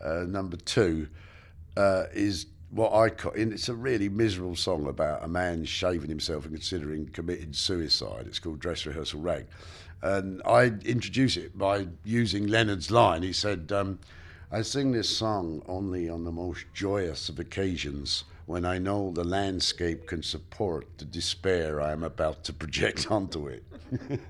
uh 0.00 0.24
number 0.28 0.56
two 0.56 1.08
uh, 1.76 2.04
is 2.12 2.46
what 2.70 2.92
I 2.92 3.10
call, 3.10 3.32
and 3.32 3.52
it's 3.52 3.68
a 3.68 3.74
really 3.74 4.08
miserable 4.08 4.56
song 4.56 4.86
about 4.86 5.24
a 5.24 5.28
man 5.28 5.64
shaving 5.64 6.08
himself 6.08 6.44
and 6.44 6.54
considering 6.54 7.08
committing 7.08 7.52
suicide. 7.52 8.26
It's 8.26 8.38
called 8.38 8.60
Dress 8.60 8.84
Rehearsal 8.84 9.20
Rag. 9.20 9.46
And 10.02 10.42
I 10.44 10.64
introduce 10.84 11.36
it 11.36 11.56
by 11.58 11.88
using 12.04 12.46
Leonard's 12.46 12.90
line. 12.90 13.22
He 13.22 13.32
said, 13.32 13.72
um, 13.72 13.98
I 14.52 14.62
sing 14.62 14.92
this 14.92 15.14
song 15.14 15.62
only 15.66 16.08
on 16.08 16.24
the 16.24 16.30
most 16.30 16.66
joyous 16.72 17.28
of 17.28 17.38
occasions 17.38 18.24
when 18.46 18.64
I 18.64 18.78
know 18.78 19.10
the 19.10 19.24
landscape 19.24 20.06
can 20.06 20.22
support 20.22 20.86
the 20.96 21.04
despair 21.04 21.82
I 21.82 21.92
am 21.92 22.02
about 22.02 22.44
to 22.44 22.52
project 22.52 23.06
onto 23.10 23.48
it. 23.48 23.62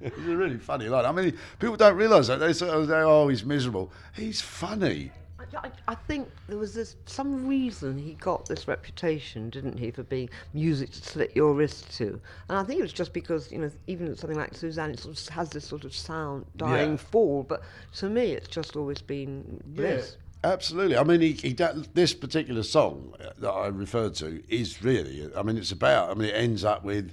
it's 0.00 0.16
a 0.16 0.36
really 0.36 0.58
funny 0.58 0.88
line. 0.88 1.04
I 1.04 1.12
mean, 1.12 1.36
people 1.60 1.76
don't 1.76 1.96
realise 1.96 2.26
that. 2.26 2.40
They 2.40 2.52
say, 2.52 2.68
oh, 2.68 3.28
he's 3.28 3.44
miserable. 3.44 3.92
He's 4.16 4.40
funny. 4.40 5.12
I, 5.56 5.70
I, 5.88 5.94
think 5.94 6.28
there 6.48 6.58
was 6.58 6.74
this 6.74 6.96
some 7.06 7.46
reason 7.46 7.98
he 7.98 8.14
got 8.14 8.46
this 8.46 8.68
reputation, 8.68 9.50
didn't 9.50 9.78
he, 9.78 9.90
for 9.90 10.02
being 10.02 10.28
music 10.52 10.90
to 10.92 11.02
slit 11.02 11.32
your 11.34 11.54
wrist 11.54 11.96
to. 11.98 12.20
And 12.48 12.58
I 12.58 12.62
think 12.64 12.80
it 12.80 12.82
was 12.82 12.92
just 12.92 13.12
because 13.12 13.50
you 13.50 13.58
know 13.58 13.70
even 13.86 14.14
something 14.16 14.38
like 14.38 14.54
Suzanne, 14.54 14.90
it 14.90 15.00
sort 15.00 15.18
of 15.18 15.28
has 15.28 15.50
this 15.50 15.64
sort 15.64 15.84
of 15.84 15.94
sound 15.94 16.46
dying 16.56 16.92
yeah. 16.92 16.96
fall. 16.96 17.42
But 17.42 17.62
to 17.96 18.08
me, 18.08 18.32
it's 18.32 18.48
just 18.48 18.76
always 18.76 19.00
been 19.00 19.60
bliss. 19.66 20.16
Yeah. 20.18 20.24
Absolutely. 20.44 20.96
I 20.96 21.02
mean, 21.02 21.20
he, 21.20 21.32
he, 21.32 21.52
this 21.94 22.14
particular 22.14 22.62
song 22.62 23.12
that 23.38 23.50
I 23.50 23.66
referred 23.66 24.14
to 24.16 24.40
is 24.48 24.84
really, 24.84 25.28
I 25.36 25.42
mean, 25.42 25.58
it's 25.58 25.72
about, 25.72 26.10
I 26.10 26.14
mean, 26.14 26.28
it 26.28 26.34
ends 26.34 26.64
up 26.64 26.84
with 26.84 27.12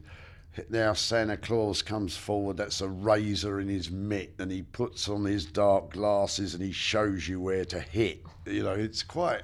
now 0.69 0.93
Santa 0.93 1.37
Claus 1.37 1.81
comes 1.81 2.15
forward, 2.15 2.57
that's 2.57 2.81
a 2.81 2.87
razor 2.87 3.59
in 3.59 3.67
his 3.67 3.91
mitt, 3.91 4.33
and 4.39 4.51
he 4.51 4.61
puts 4.63 5.09
on 5.09 5.25
his 5.25 5.45
dark 5.45 5.93
glasses 5.93 6.53
and 6.53 6.63
he 6.63 6.71
shows 6.71 7.27
you 7.27 7.39
where 7.39 7.65
to 7.65 7.79
hit. 7.79 8.23
You 8.45 8.63
know, 8.63 8.73
it's 8.73 9.03
quite. 9.03 9.43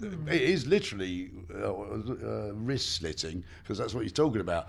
It 0.00 0.42
is 0.42 0.66
literally 0.66 1.30
uh, 1.54 1.72
uh, 1.72 2.52
wrist 2.54 2.96
slitting 2.96 3.44
because 3.62 3.78
that's 3.78 3.94
what 3.94 4.02
he's 4.02 4.12
talking 4.12 4.40
about. 4.40 4.68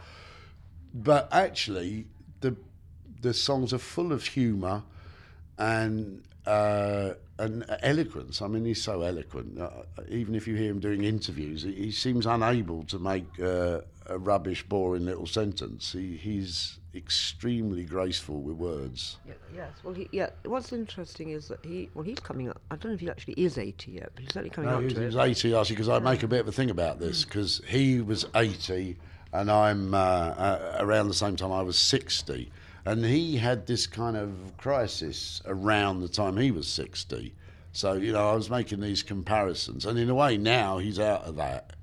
But 0.94 1.28
actually, 1.32 2.06
the 2.42 2.56
the 3.22 3.34
songs 3.34 3.74
are 3.74 3.80
full 3.80 4.12
of 4.12 4.26
humour 4.26 4.84
and 5.58 6.24
uh, 6.46 7.14
and 7.40 7.66
eloquence. 7.82 8.42
I 8.42 8.48
mean, 8.48 8.66
he's 8.66 8.82
so 8.82 9.02
eloquent. 9.02 9.60
Uh, 9.60 9.70
even 10.10 10.36
if 10.36 10.48
you 10.48 10.56
hear 10.56 10.70
him 10.70 10.80
doing 10.80 11.04
interviews, 11.04 11.64
he, 11.64 11.74
he 11.74 11.92
seems 11.92 12.26
unable 12.26 12.84
to 12.86 13.00
make 13.00 13.26
uh, 13.40 13.82
a 14.06 14.18
rubbish, 14.18 14.64
boring 14.64 15.06
little 15.06 15.26
sentence. 15.26 15.92
He, 15.94 16.16
he's 16.18 16.80
extremely 16.96 17.86
graceful 17.86 18.42
with 18.42 18.56
words. 18.56 19.18
Yeah, 19.26 19.34
yes. 19.56 19.72
Well, 19.84 19.94
he, 19.94 20.08
yeah. 20.12 20.30
What's 20.46 20.72
interesting 20.72 21.30
is 21.30 21.48
that 21.48 21.60
he, 21.64 21.90
well, 21.94 22.04
he's 22.04 22.20
coming 22.20 22.50
up. 22.50 22.62
I 22.70 22.76
don't 22.76 22.92
know 22.92 22.96
if 22.96 23.00
he 23.00 23.10
actually 23.10 23.36
is 23.36 23.58
80 23.58 23.92
yet, 23.92 24.12
but 24.14 24.24
he's 24.24 24.34
certainly 24.34 24.50
coming 24.50 24.70
no, 24.70 24.78
up 24.78 24.84
He's, 24.84 24.94
to 24.94 25.00
he 25.00 25.06
was 25.06 25.16
80, 25.16 25.56
actually, 25.56 25.76
because 25.76 25.90
I 25.90 26.00
make 26.00 26.24
a 26.24 26.28
bit 26.28 26.42
of 26.42 26.48
a 26.48 26.52
thing 26.52 26.70
about 26.70 27.00
this, 27.00 27.26
because 27.26 27.62
mm. 27.62 27.68
he 27.68 28.02
was 28.02 28.26
80 28.36 28.98
and 29.34 29.50
I'm 29.50 29.94
uh, 29.94 29.98
uh, 29.98 30.78
around 30.80 31.08
the 31.08 31.14
same 31.14 31.36
time 31.36 31.52
I 31.52 31.64
was 31.64 31.78
60. 31.78 32.52
And 32.86 33.06
he 33.06 33.38
had 33.38 33.66
this 33.66 33.88
kind 33.88 34.18
of 34.18 34.58
crisis 34.58 35.42
around 35.46 36.02
the 36.02 36.10
time 36.10 36.38
he 36.38 36.52
was 36.52 36.68
60. 36.68 37.34
So, 37.72 37.94
you 37.94 38.12
know, 38.12 38.30
I 38.30 38.36
was 38.36 38.50
making 38.50 38.82
these 38.82 39.02
comparisons. 39.04 39.86
And 39.86 39.98
in 39.98 40.10
a 40.10 40.16
way, 40.16 40.38
now 40.38 40.78
he's 40.80 41.00
out 41.00 41.24
of 41.24 41.38
that 41.38 41.74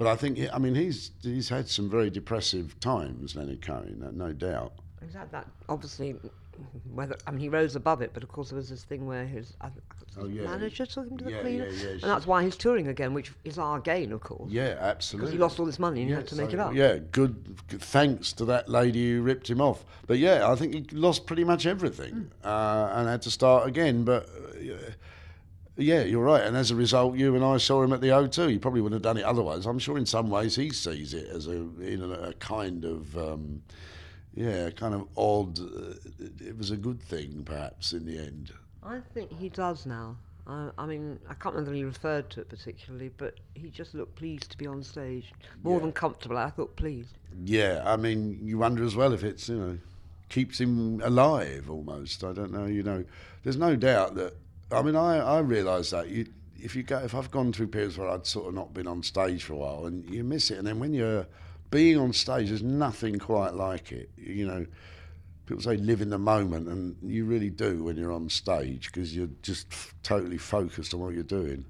but 0.00 0.06
I 0.06 0.16
think, 0.16 0.40
I 0.50 0.56
mean, 0.56 0.74
he's 0.74 1.10
he's 1.20 1.50
had 1.50 1.68
some 1.68 1.90
very 1.90 2.08
depressive 2.08 2.80
times, 2.80 3.36
Leonard 3.36 3.60
Cohen, 3.60 4.02
no 4.14 4.32
doubt. 4.32 4.72
He's 5.04 5.12
had 5.12 5.30
that, 5.32 5.46
obviously, 5.68 6.16
whether 6.92 7.16
I 7.26 7.30
mean 7.30 7.40
he 7.40 7.48
rose 7.48 7.76
above 7.76 8.02
it, 8.02 8.10
but 8.14 8.22
of 8.22 8.28
course 8.30 8.50
there 8.50 8.56
was 8.56 8.68
this 8.68 8.84
thing 8.84 9.06
where 9.06 9.24
his 9.26 9.54
Oh, 10.18 10.26
yeah. 10.26 10.42
manager 10.42 10.84
took 10.86 11.06
him 11.08 11.16
to 11.18 11.24
the 11.24 11.30
Yeah, 11.30 11.40
cleaner, 11.40 11.66
yeah, 11.68 11.82
yeah, 11.84 11.90
and 11.92 12.02
that's 12.02 12.26
why 12.26 12.42
he's 12.42 12.56
touring 12.56 12.88
again, 12.88 13.14
which 13.14 13.30
is 13.44 13.58
our 13.58 13.78
gain, 13.78 14.10
of 14.12 14.20
course. 14.20 14.50
Yeah, 14.50 14.76
absolutely. 14.80 15.26
Because 15.26 15.32
he 15.34 15.38
lost 15.38 15.60
all 15.60 15.66
this 15.66 15.78
money 15.78 16.00
and 16.00 16.10
he 16.10 16.14
had 16.16 16.26
to 16.26 16.34
make 16.36 16.52
it 16.52 16.58
up. 16.58 16.74
Yeah, 16.74 16.98
good, 17.12 17.56
good. 17.68 17.80
Thanks 17.80 18.32
to 18.34 18.44
that 18.46 18.68
lady 18.68 19.12
who 19.12 19.22
ripped 19.22 19.48
him 19.48 19.60
off. 19.60 19.84
But 20.08 20.18
yeah, 20.18 20.50
I 20.50 20.56
think 20.56 20.74
he 20.74 20.96
lost 20.96 21.26
pretty 21.26 21.44
much 21.44 21.64
everything 21.64 22.12
Hmm. 22.12 22.46
uh, 22.48 22.90
and 22.94 23.08
had 23.08 23.22
to 23.22 23.30
start 23.30 23.68
again. 23.68 24.02
But 24.04 24.26
uh, 24.26 24.90
yeah, 25.76 26.02
you're 26.02 26.24
right. 26.24 26.42
And 26.42 26.56
as 26.56 26.70
a 26.72 26.74
result, 26.76 27.16
you 27.16 27.34
and 27.36 27.44
I 27.44 27.56
saw 27.58 27.82
him 27.82 27.92
at 27.92 28.00
the 28.00 28.08
O2. 28.08 28.50
He 28.50 28.58
probably 28.58 28.80
wouldn't 28.80 28.96
have 29.04 29.14
done 29.14 29.16
it 29.16 29.24
otherwise. 29.24 29.64
I'm 29.64 29.78
sure 29.78 29.96
in 29.96 30.06
some 30.06 30.28
ways 30.28 30.56
he 30.56 30.70
sees 30.70 31.14
it 31.14 31.28
as 31.28 31.46
a 31.46 31.52
in 31.80 32.02
a, 32.02 32.30
a 32.30 32.32
kind 32.34 32.84
of. 32.84 33.16
Um, 33.16 33.62
yeah, 34.34 34.70
kind 34.70 34.94
of 34.94 35.06
odd. 35.16 35.58
Uh, 35.58 35.94
it 36.40 36.56
was 36.56 36.70
a 36.70 36.76
good 36.76 37.02
thing, 37.02 37.42
perhaps, 37.44 37.92
in 37.92 38.06
the 38.06 38.18
end. 38.18 38.52
I 38.82 39.00
think 39.14 39.32
he 39.38 39.48
does 39.48 39.86
now. 39.86 40.16
I, 40.46 40.70
I 40.78 40.86
mean, 40.86 41.18
I 41.28 41.34
can't 41.34 41.54
remember 41.54 41.74
he 41.76 41.84
referred 41.84 42.30
to 42.30 42.40
it 42.40 42.48
particularly, 42.48 43.10
but 43.16 43.34
he 43.54 43.68
just 43.68 43.94
looked 43.94 44.16
pleased 44.16 44.50
to 44.52 44.58
be 44.58 44.66
on 44.66 44.82
stage. 44.82 45.32
More 45.62 45.76
Yeah. 45.76 45.82
than 45.82 45.92
comfortable, 45.92 46.38
I 46.38 46.50
thought 46.50 46.76
pleased. 46.76 47.18
Yeah, 47.44 47.82
I 47.84 47.96
mean, 47.96 48.38
you 48.42 48.58
wonder 48.58 48.82
as 48.84 48.96
well 48.96 49.12
if 49.12 49.22
it's 49.22 49.48
you 49.48 49.56
know 49.58 49.78
keeps 50.28 50.60
him 50.60 51.00
alive 51.02 51.68
almost. 51.68 52.24
I 52.24 52.32
don't 52.32 52.52
know. 52.52 52.66
You 52.66 52.82
know, 52.82 53.04
there's 53.44 53.56
no 53.56 53.76
doubt 53.76 54.14
that. 54.14 54.34
I 54.72 54.82
mean, 54.82 54.96
I 54.96 55.18
I 55.18 55.38
realise 55.40 55.90
that 55.90 56.08
you 56.08 56.26
if 56.58 56.74
you 56.74 56.82
go 56.82 56.98
if 56.98 57.14
I've 57.14 57.30
gone 57.30 57.52
through 57.52 57.68
periods 57.68 57.98
where 57.98 58.08
I'd 58.08 58.26
sort 58.26 58.48
of 58.48 58.54
not 58.54 58.72
been 58.72 58.86
on 58.86 59.02
stage 59.02 59.44
for 59.44 59.52
a 59.54 59.56
while 59.56 59.86
and 59.86 60.08
you 60.08 60.24
miss 60.24 60.50
it, 60.50 60.58
and 60.58 60.66
then 60.66 60.78
when 60.80 60.94
you're 60.94 61.26
being 61.70 61.98
on 61.98 62.12
stage, 62.12 62.48
there's 62.48 62.62
nothing 62.62 63.18
quite 63.18 63.54
like 63.54 63.92
it. 63.92 64.10
You 64.16 64.46
know. 64.46 64.66
People 65.46 65.62
say 65.64 65.76
live 65.78 66.00
in 66.00 66.10
the 66.10 66.18
moment, 66.18 66.68
and 66.68 66.94
you 67.02 67.24
really 67.24 67.50
do 67.50 67.82
when 67.82 67.96
you're 67.96 68.12
on 68.12 68.28
stage 68.28 68.86
because 68.92 69.16
you're 69.16 69.30
just 69.42 69.66
f- 69.72 69.92
totally 70.04 70.38
focused 70.38 70.94
on 70.94 71.00
what 71.00 71.12
you're 71.12 71.24
doing. 71.24 71.64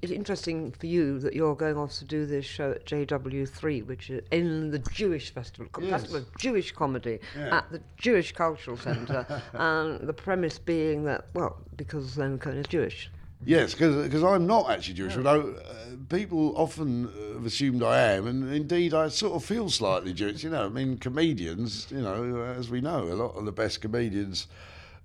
It's 0.00 0.10
interesting 0.10 0.72
for 0.72 0.86
you 0.86 1.18
that 1.18 1.34
you're 1.34 1.54
going 1.54 1.76
off 1.76 1.92
to 1.98 2.06
do 2.06 2.24
this 2.24 2.46
show 2.46 2.70
at 2.70 2.86
JW3, 2.86 3.84
which 3.86 4.08
is 4.08 4.22
in 4.30 4.70
the 4.70 4.78
Jewish 4.78 5.34
Festival, 5.34 5.66
Yes. 5.82 5.90
Festival 5.90 6.16
of 6.22 6.38
Jewish 6.38 6.72
Comedy 6.72 7.18
Yeah. 7.36 7.58
at 7.58 7.70
the 7.70 7.82
Jewish 7.98 8.32
Cultural 8.32 8.78
Centre, 8.78 9.26
and 9.52 10.00
the 10.08 10.14
premise 10.14 10.58
being 10.58 11.04
that, 11.04 11.26
well, 11.34 11.58
because 11.76 12.16
Leonard 12.16 12.40
Cohen 12.40 12.56
is 12.56 12.66
Jewish. 12.68 13.10
Yes, 13.46 13.74
because 13.74 14.22
I'm 14.22 14.46
not 14.46 14.70
actually 14.70 14.94
Jewish, 14.94 15.16
although 15.16 15.50
uh, 15.50 15.96
people 16.08 16.54
often 16.56 17.06
uh, 17.08 17.34
have 17.34 17.46
assumed 17.46 17.82
I 17.82 18.12
am, 18.12 18.26
and 18.26 18.52
indeed 18.52 18.94
I 18.94 19.08
sort 19.08 19.34
of 19.34 19.44
feel 19.44 19.68
slightly 19.70 20.12
Jewish. 20.12 20.42
You 20.44 20.50
know, 20.50 20.66
I 20.66 20.68
mean, 20.68 20.98
comedians, 20.98 21.86
you 21.90 22.00
know, 22.00 22.42
as 22.58 22.70
we 22.70 22.80
know, 22.80 23.04
a 23.04 23.14
lot 23.14 23.36
of 23.36 23.44
the 23.44 23.52
best 23.52 23.80
comedians 23.80 24.46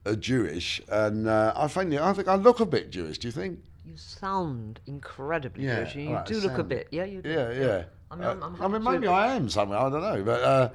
are 0.05 0.15
Jewish, 0.15 0.81
and 0.89 1.27
uh, 1.27 1.53
I 1.55 1.67
find 1.67 1.93
I 1.93 2.13
think 2.13 2.27
I 2.27 2.36
look 2.36 2.60
a 2.60 2.65
bit 2.65 2.89
Jewish. 2.91 3.17
Do 3.19 3.27
you 3.27 3.31
think? 3.31 3.60
You 3.86 3.98
sound 3.98 4.79
incredibly 4.86 5.65
Yeah, 5.65 5.84
Jewish. 5.84 5.96
You 5.96 6.13
right, 6.13 6.25
do 6.25 6.39
look 6.39 6.58
a 6.60 6.63
bit, 6.63 6.88
yeah, 6.91 7.05
you 7.05 7.22
do. 7.22 7.29
Yeah, 7.29 7.51
yeah. 7.51 7.84
I 8.12 8.15
mean, 8.15 8.24
Uh, 8.25 8.29
I'm- 8.29 8.43
I'm 8.43 8.62
I 8.62 8.67
mean, 8.67 8.84
maybe 8.84 9.08
I 9.08 9.36
am 9.36 9.50
somewhere. 9.50 9.79
I 9.79 9.89
don't 9.89 10.01
know, 10.01 10.24
but 10.24 10.41
uh, 10.43 10.69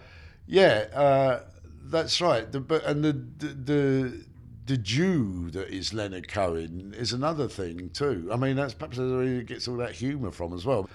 yeah, 0.47 0.87
uh, 0.95 1.41
that's 1.85 2.21
right. 2.21 2.51
The, 2.51 2.61
but 2.61 2.85
and 2.85 3.05
the, 3.05 3.13
the 3.13 3.47
the 3.73 4.25
the 4.67 4.77
Jew 4.77 5.51
that 5.51 5.69
is 5.69 5.93
Leonard 5.93 6.29
Cohen 6.29 6.95
is 6.97 7.13
another 7.13 7.49
thing 7.49 7.91
too. 7.91 8.29
I 8.33 8.37
mean, 8.37 8.57
that's 8.57 8.75
perhaps 8.75 8.99
where 8.99 9.23
he 9.23 9.43
gets 9.43 9.69
all 9.69 9.77
that 9.77 9.93
humour 9.93 10.31
from 10.31 10.53
as 10.55 10.65
well. 10.65 10.89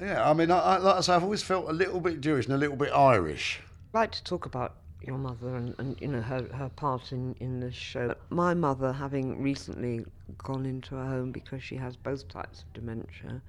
Yeah, 0.00 0.28
I 0.28 0.32
mean, 0.32 0.50
I, 0.50 0.58
I, 0.58 0.76
like 0.78 0.96
I 0.96 1.00
say, 1.00 1.14
I've 1.14 1.24
always 1.24 1.42
felt 1.42 1.68
a 1.68 1.72
little 1.72 2.00
bit 2.00 2.20
Jewish 2.20 2.46
and 2.46 2.54
a 2.54 2.58
little 2.58 2.76
bit 2.76 2.90
Irish. 2.92 3.60
I'd 3.92 3.98
like 3.98 4.12
to 4.12 4.24
talk 4.24 4.46
about 4.46 4.76
your 5.02 5.18
mother 5.18 5.56
and, 5.56 5.74
and 5.78 6.00
you 6.00 6.08
know 6.08 6.20
her, 6.20 6.46
her 6.54 6.70
part 6.76 7.12
in, 7.12 7.34
in 7.40 7.60
this 7.60 7.74
show. 7.74 8.14
My 8.30 8.54
mother, 8.54 8.92
having 8.92 9.42
recently 9.42 10.04
gone 10.38 10.64
into 10.64 10.96
a 10.96 11.04
home 11.04 11.32
because 11.32 11.62
she 11.62 11.76
has 11.76 11.96
both 11.96 12.28
types 12.28 12.62
of 12.62 12.72
dementia, 12.72 13.42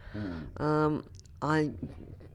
um, 0.57 1.03
I 1.41 1.71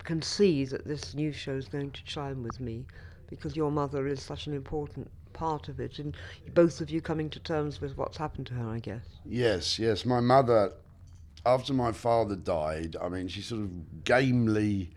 can 0.05 0.23
see 0.23 0.65
that 0.67 0.87
this 0.87 1.15
new 1.15 1.33
show 1.33 1.53
is 1.53 1.69
going 1.69 1.91
to 1.91 2.05
chime 2.05 2.43
with 2.43 2.61
me 2.61 2.87
because 3.29 3.57
your 3.57 3.71
mother 3.71 4.07
is 4.07 4.23
such 4.23 4.47
an 4.47 4.55
important 4.55 5.11
part 5.37 5.69
of 5.69 5.79
it, 5.79 5.99
and 5.99 6.17
both 6.55 6.81
of 6.81 6.91
you 6.91 7.01
coming 7.01 7.31
to 7.31 7.39
terms 7.39 7.81
with 7.81 7.97
what's 7.97 8.17
happened 8.17 8.47
to 8.49 8.55
her, 8.55 8.69
I 8.69 8.79
guess. 8.81 9.05
Yes, 9.25 9.79
yes. 9.79 10.05
My 10.05 10.21
mother, 10.21 10.73
after 11.45 11.73
my 11.73 11.93
father 11.93 12.35
died, 12.35 12.97
I 13.01 13.09
mean, 13.09 13.29
she 13.29 13.43
sort 13.43 13.61
of 13.63 14.05
gamely 14.05 14.91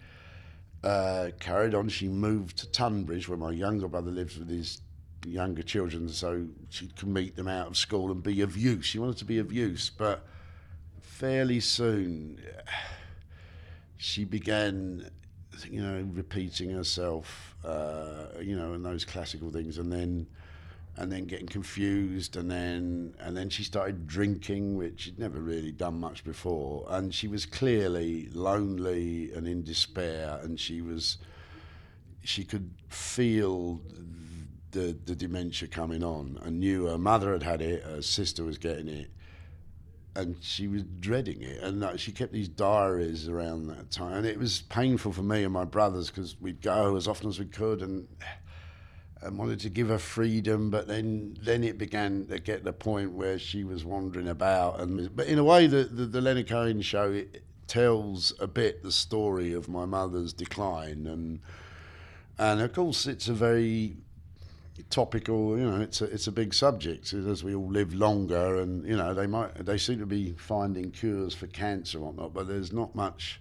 uh, 0.84 1.30
carried 1.40 1.76
on. 1.76 1.90
She 1.90 2.08
moved 2.08 2.58
to 2.60 2.72
Tunbridge, 2.72 3.28
where 3.28 3.38
my 3.38 3.52
younger 3.52 3.88
brother 3.88 4.12
lives 4.12 4.40
with 4.40 4.50
his 4.50 4.82
younger 5.26 5.62
children, 5.62 6.08
so 6.10 6.48
she 6.70 6.88
could 6.88 7.10
meet 7.10 7.36
them 7.36 7.48
out 7.48 7.68
of 7.68 7.78
school 7.78 8.12
and 8.12 8.24
be 8.24 8.42
of 8.42 8.56
use. 8.56 8.86
She 8.86 9.00
wanted 9.00 9.18
to 9.18 9.26
be 9.26 9.38
of 9.40 9.52
use, 9.52 9.90
but 9.90 10.26
fairly 11.02 11.60
soon 11.60 12.42
she 13.98 14.24
began, 14.24 15.12
you 15.70 15.82
know, 15.82 16.08
repeating 16.14 16.70
herself, 16.70 17.49
uh, 17.64 18.28
you 18.42 18.56
know, 18.56 18.74
and 18.74 18.86
those 18.86 19.06
classical 19.06 19.52
things, 19.52 19.78
and 19.78 19.92
then 19.92 20.28
and 20.98 21.12
then 21.12 21.26
getting 21.26 21.48
confused, 21.48 22.36
and 22.36 22.50
then 22.52 23.16
and 23.20 23.36
then 23.36 23.50
she 23.50 23.64
started 23.64 24.08
drinking, 24.08 24.76
which 24.76 25.02
she'd 25.02 25.20
never 25.20 25.40
really 25.40 25.72
done 25.72 26.00
much 26.00 26.24
before, 26.24 26.86
and 26.90 27.14
she 27.14 27.28
was 27.28 27.46
clearly 27.46 28.30
lonely 28.34 29.32
and 29.34 29.48
in 29.48 29.64
despair, 29.64 30.40
and 30.44 30.60
she 30.60 30.82
was 30.82 31.18
she 32.24 32.44
could 32.44 32.70
feel 32.90 33.82
the 34.72 34.98
the 35.06 35.16
dementia 35.16 35.68
coming 35.68 36.04
on, 36.04 36.38
and 36.44 36.60
knew 36.60 36.86
her 36.86 36.98
mother 36.98 37.34
had 37.34 37.44
had 37.44 37.62
it, 37.62 37.84
her 37.84 38.02
sister 38.02 38.44
was 38.44 38.58
getting 38.58 38.88
it, 38.88 39.10
and 40.16 40.36
she 40.42 40.68
was 40.68 40.84
dreading 41.00 41.42
it. 41.42 41.62
And 41.62 41.84
uh, 41.84 41.98
she 41.98 42.12
kept 42.12 42.34
these 42.34 42.50
diaries 42.50 43.28
around 43.28 43.68
that 43.68 43.92
time, 43.92 44.14
and 44.14 44.26
it 44.26 44.38
was 44.38 44.62
painful 44.64 45.14
for 45.14 45.24
me 45.24 45.44
and 45.44 45.54
my 45.54 45.66
brothers 45.66 46.10
because 46.10 46.40
we'd 46.40 46.62
go 46.62 46.96
as 46.96 47.08
often 47.08 47.30
as 47.30 47.40
we 47.40 47.46
could, 47.46 47.82
and 47.82 48.08
and 49.22 49.38
wanted 49.38 49.60
to 49.60 49.70
give 49.70 49.90
her 49.90 50.00
freedom, 50.00 50.70
but 50.70 50.88
then 50.88 51.38
then 51.42 51.64
it 51.64 51.78
began 51.78 52.26
to 52.28 52.40
get 52.40 52.64
the 52.64 52.74
point 52.74 53.12
where 53.12 53.38
she 53.38 53.64
was 53.64 53.84
wandering 53.84 54.28
about, 54.28 54.80
and 54.80 55.16
but 55.16 55.28
in 55.28 55.38
a 55.40 55.44
way, 55.44 55.68
the 55.68 55.84
the, 55.84 56.06
the 56.06 56.22
Leonard 56.22 56.48
Cohen 56.48 56.82
show 56.82 57.12
it 57.12 57.44
tells 57.68 58.34
a 58.40 58.48
bit 58.48 58.82
the 58.82 58.92
story 58.92 59.54
of 59.54 59.68
my 59.68 59.86
mother's 59.86 60.34
decline, 60.34 61.06
and 61.06 61.40
and 62.38 62.62
of 62.62 62.74
course 62.74 63.06
it's 63.06 63.28
a 63.28 63.34
very 63.34 63.98
topical, 64.90 65.58
you 65.58 65.70
know, 65.70 65.82
it's 65.82 66.02
a 66.02 66.06
it's 66.06 66.28
a 66.28 66.32
big 66.32 66.54
subject 66.54 67.14
as 67.14 67.44
we 67.44 67.56
all 67.56 67.70
live 67.70 67.94
longer, 67.94 68.60
and 68.60 68.86
you 68.86 68.98
know 68.98 69.14
they 69.14 69.28
might 69.28 69.54
they 69.66 69.78
seem 69.78 70.00
to 70.00 70.06
be 70.06 70.34
finding 70.38 70.92
cures 70.92 71.34
for 71.34 71.48
cancer 71.48 71.98
and 71.98 72.08
whatnot, 72.08 72.34
but 72.34 72.48
there's 72.48 72.72
not 72.72 72.96
much 72.96 73.40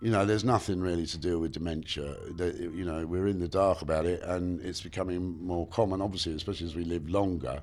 you 0.00 0.10
know, 0.10 0.24
there's 0.24 0.44
nothing 0.44 0.80
really 0.80 1.06
to 1.06 1.18
do 1.18 1.38
with 1.38 1.52
dementia. 1.52 2.16
You 2.38 2.84
know, 2.84 3.06
we're 3.06 3.26
in 3.26 3.38
the 3.38 3.48
dark 3.48 3.82
about 3.82 4.06
it, 4.06 4.22
and 4.22 4.60
it's 4.62 4.80
becoming 4.80 5.44
more 5.44 5.66
common, 5.66 6.00
obviously, 6.00 6.32
especially 6.34 6.66
as 6.66 6.74
we 6.74 6.84
live 6.84 7.08
longer. 7.10 7.62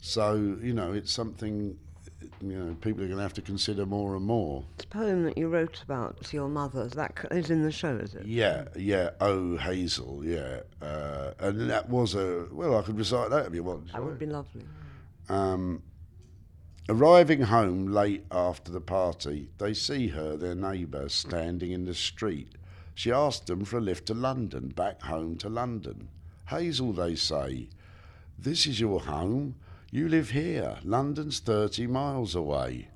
So, 0.00 0.58
you 0.62 0.74
know, 0.74 0.92
it's 0.92 1.12
something, 1.12 1.76
you 2.40 2.58
know, 2.58 2.76
people 2.80 3.02
are 3.02 3.06
going 3.06 3.16
to 3.16 3.22
have 3.22 3.34
to 3.34 3.42
consider 3.42 3.86
more 3.86 4.16
and 4.16 4.24
more. 4.24 4.64
This 4.76 4.86
poem 4.86 5.24
that 5.24 5.36
you 5.36 5.48
wrote 5.48 5.82
about 5.82 6.32
your 6.32 6.48
mother, 6.48 6.88
that 6.88 7.26
is 7.30 7.50
in 7.50 7.62
the 7.62 7.72
show, 7.72 7.96
is 7.96 8.14
it? 8.14 8.26
Yeah, 8.26 8.64
yeah. 8.76 9.10
Oh, 9.20 9.56
Hazel, 9.56 10.22
yeah. 10.24 10.60
Uh, 10.80 11.32
and 11.38 11.70
that 11.70 11.88
was 11.88 12.14
a 12.14 12.46
well, 12.50 12.78
I 12.78 12.82
could 12.82 12.98
recite 12.98 13.30
that 13.30 13.46
if 13.46 13.54
you 13.54 13.62
want. 13.62 13.92
That 13.92 14.04
would 14.04 14.18
be 14.18 14.26
lovely. 14.26 14.64
Um, 15.28 15.82
arriving 16.88 17.42
home 17.42 17.86
late 17.86 18.24
after 18.30 18.72
the 18.72 18.80
party, 18.80 19.48
they 19.58 19.74
see 19.74 20.08
her, 20.08 20.36
their 20.36 20.54
neighbour, 20.54 21.08
standing 21.08 21.70
in 21.72 21.84
the 21.84 21.94
street. 21.94 22.56
She 22.94 23.10
asked 23.10 23.46
them 23.46 23.64
for 23.64 23.78
a 23.78 23.80
lift 23.80 24.06
to 24.06 24.14
London, 24.14 24.68
back 24.68 25.02
home 25.02 25.36
to 25.38 25.48
London. 25.48 26.08
Hazel, 26.46 26.92
they 26.92 27.14
say, 27.14 27.68
this 28.38 28.66
is 28.66 28.80
your 28.80 29.00
home. 29.00 29.54
You 29.94 30.08
live 30.08 30.30
here. 30.30 30.78
London's 30.84 31.38
30 31.40 31.86
miles 31.86 32.34
away. 32.34 32.88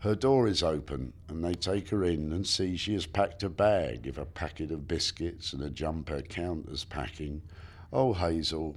Her 0.00 0.14
door 0.14 0.46
is 0.46 0.62
open, 0.62 1.14
and 1.28 1.42
they 1.42 1.54
take 1.54 1.88
her 1.88 2.04
in 2.04 2.30
and 2.30 2.46
see 2.46 2.76
she 2.76 2.92
has 2.92 3.06
packed 3.06 3.42
a 3.42 3.48
bag 3.48 4.04
with 4.04 4.18
a 4.18 4.26
packet 4.26 4.70
of 4.70 4.86
biscuits 4.86 5.54
and 5.54 5.62
a 5.62 5.70
jumper 5.70 6.20
count 6.20 6.68
as 6.70 6.84
packing. 6.84 7.40
Oh, 7.90 8.12
Hazel, 8.12 8.76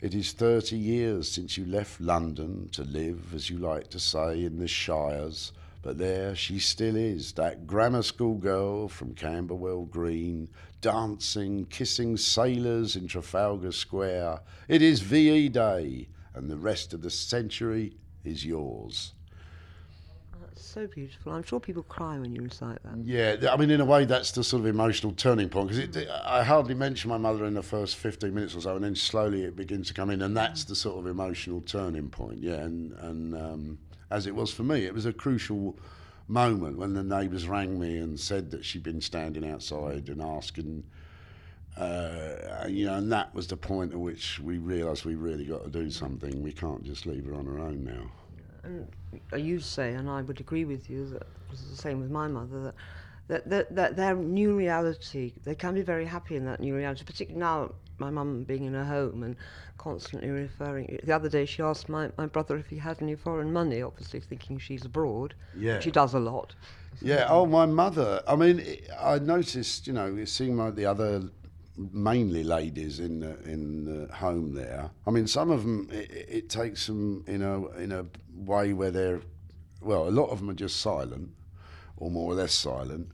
it 0.00 0.16
is 0.16 0.32
30 0.32 0.76
years 0.76 1.30
since 1.30 1.56
you 1.56 1.64
left 1.64 2.00
London 2.00 2.70
to 2.72 2.82
live, 2.82 3.32
as 3.32 3.48
you 3.48 3.58
like 3.58 3.88
to 3.90 4.00
say, 4.00 4.42
in 4.42 4.58
the 4.58 4.66
Shires, 4.66 5.52
but 5.80 5.96
there 5.96 6.34
she 6.34 6.58
still 6.58 6.96
is, 6.96 7.34
that 7.34 7.68
grammar 7.68 8.02
school 8.02 8.34
girl 8.34 8.88
from 8.88 9.14
Camberwell 9.14 9.84
Green, 9.84 10.48
dancing, 10.80 11.66
kissing 11.66 12.16
sailors 12.16 12.96
in 12.96 13.06
Trafalgar 13.06 13.70
Square. 13.70 14.40
It 14.66 14.82
is 14.82 15.02
VE 15.02 15.50
Day, 15.50 16.08
and 16.36 16.50
the 16.50 16.56
rest 16.56 16.92
of 16.92 17.02
the 17.02 17.10
century 17.10 17.96
is 18.24 18.44
yours. 18.44 19.14
That's 20.40 20.62
So 20.64 20.86
beautiful. 20.86 21.32
I'm 21.32 21.42
sure 21.42 21.58
people 21.58 21.82
cry 21.82 22.18
when 22.18 22.34
you 22.34 22.42
recite 22.42 22.78
that. 22.82 22.98
Yeah, 23.04 23.50
I 23.50 23.56
mean, 23.56 23.70
in 23.70 23.80
a 23.80 23.84
way, 23.84 24.04
that's 24.04 24.32
the 24.32 24.44
sort 24.44 24.60
of 24.60 24.66
emotional 24.66 25.12
turning 25.12 25.48
point 25.48 25.70
because 25.70 26.06
I 26.24 26.44
hardly 26.44 26.74
mention 26.74 27.08
my 27.08 27.16
mother 27.16 27.46
in 27.46 27.54
the 27.54 27.62
first 27.62 27.96
15 27.96 28.34
minutes 28.34 28.54
or 28.54 28.60
so, 28.60 28.76
and 28.76 28.84
then 28.84 28.94
slowly 28.94 29.44
it 29.44 29.56
begins 29.56 29.88
to 29.88 29.94
come 29.94 30.10
in, 30.10 30.22
and 30.22 30.36
that's 30.36 30.64
the 30.64 30.76
sort 30.76 30.98
of 30.98 31.06
emotional 31.06 31.62
turning 31.62 32.10
point. 32.10 32.38
Yeah, 32.42 32.56
and, 32.56 32.92
and 32.92 33.34
um, 33.34 33.78
as 34.10 34.26
it 34.26 34.34
was 34.34 34.52
for 34.52 34.62
me, 34.62 34.84
it 34.84 34.94
was 34.94 35.06
a 35.06 35.12
crucial 35.12 35.78
moment 36.28 36.76
when 36.76 36.92
the 36.92 37.02
neighbours 37.02 37.48
rang 37.48 37.78
me 37.78 37.96
and 37.96 38.18
said 38.20 38.50
that 38.50 38.64
she'd 38.64 38.82
been 38.82 39.00
standing 39.00 39.48
outside 39.50 40.08
and 40.08 40.20
asking. 40.20 40.84
Uh, 41.76 42.66
you 42.68 42.86
know, 42.86 42.94
and 42.94 43.12
that 43.12 43.34
was 43.34 43.46
the 43.46 43.56
point 43.56 43.92
at 43.92 43.98
which 43.98 44.40
we 44.40 44.58
realised 44.58 45.04
we 45.04 45.14
really 45.14 45.44
got 45.44 45.62
to 45.64 45.70
do 45.70 45.90
something. 45.90 46.42
We 46.42 46.52
can't 46.52 46.82
just 46.82 47.04
leave 47.04 47.26
her 47.26 47.34
on 47.34 47.44
her 47.44 47.58
own 47.58 47.84
now. 47.84 48.10
And 48.64 48.88
you 49.44 49.60
say, 49.60 49.92
and 49.92 50.08
I 50.08 50.22
would 50.22 50.40
agree 50.40 50.64
with 50.64 50.88
you, 50.88 51.06
that 51.10 51.22
it 51.22 51.50
was 51.50 51.68
the 51.70 51.76
same 51.76 52.00
with 52.00 52.10
my 52.10 52.28
mother, 52.28 52.60
that, 52.60 52.74
that, 53.28 53.50
that, 53.50 53.76
that 53.76 53.96
their 53.96 54.14
new 54.16 54.56
reality, 54.56 55.34
they 55.44 55.54
can 55.54 55.74
be 55.74 55.82
very 55.82 56.06
happy 56.06 56.36
in 56.36 56.44
that 56.46 56.60
new 56.60 56.74
reality, 56.74 57.04
particularly 57.04 57.40
now, 57.40 57.72
my 57.98 58.10
mum 58.10 58.44
being 58.44 58.64
in 58.64 58.74
her 58.74 58.84
home 58.84 59.22
and 59.22 59.36
constantly 59.78 60.28
referring. 60.28 60.98
The 61.04 61.14
other 61.14 61.28
day 61.28 61.46
she 61.46 61.62
asked 61.62 61.88
my, 61.88 62.10
my 62.18 62.26
brother 62.26 62.56
if 62.56 62.66
he 62.66 62.76
had 62.76 63.00
any 63.00 63.14
foreign 63.14 63.52
money, 63.52 63.82
obviously 63.82 64.20
thinking 64.20 64.58
she's 64.58 64.84
abroad. 64.84 65.34
Yeah. 65.56 65.80
She 65.80 65.90
does 65.90 66.14
a 66.14 66.18
lot. 66.18 66.54
Yeah. 67.00 67.26
Oh, 67.28 67.46
my 67.46 67.66
mother. 67.66 68.22
I 68.26 68.36
mean, 68.36 68.62
I 68.98 69.18
noticed. 69.18 69.86
You 69.86 69.92
know, 69.92 70.24
seeing 70.24 70.56
my, 70.56 70.70
the 70.70 70.86
other, 70.86 71.22
mainly 71.76 72.42
ladies 72.42 73.00
in 73.00 73.20
the 73.20 73.38
in 73.44 73.84
the 73.84 74.12
home 74.14 74.54
there. 74.54 74.90
I 75.06 75.10
mean, 75.10 75.26
some 75.26 75.50
of 75.50 75.62
them 75.62 75.88
it, 75.92 76.10
it 76.10 76.48
takes 76.48 76.86
them 76.86 77.24
in 77.26 77.42
a 77.42 77.66
in 77.76 77.92
a 77.92 78.06
way 78.34 78.72
where 78.72 78.90
they're, 78.90 79.20
well, 79.80 80.08
a 80.08 80.10
lot 80.10 80.30
of 80.30 80.40
them 80.40 80.50
are 80.50 80.54
just 80.54 80.80
silent, 80.80 81.30
or 81.96 82.10
more 82.10 82.32
or 82.32 82.34
less 82.34 82.52
silent. 82.52 83.08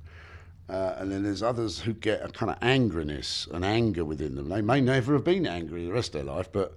Uh, 0.68 0.94
and 0.98 1.12
then 1.12 1.22
there's 1.22 1.42
others 1.42 1.80
who 1.80 1.92
get 1.92 2.24
a 2.24 2.28
kind 2.28 2.50
of 2.50 2.58
angriness 2.60 3.50
and 3.52 3.64
anger 3.64 4.04
within 4.04 4.36
them. 4.36 4.48
They 4.48 4.62
may 4.62 4.80
never 4.80 5.12
have 5.14 5.24
been 5.24 5.46
angry 5.46 5.84
the 5.84 5.92
rest 5.92 6.14
of 6.14 6.24
their 6.24 6.34
life, 6.34 6.50
but 6.50 6.76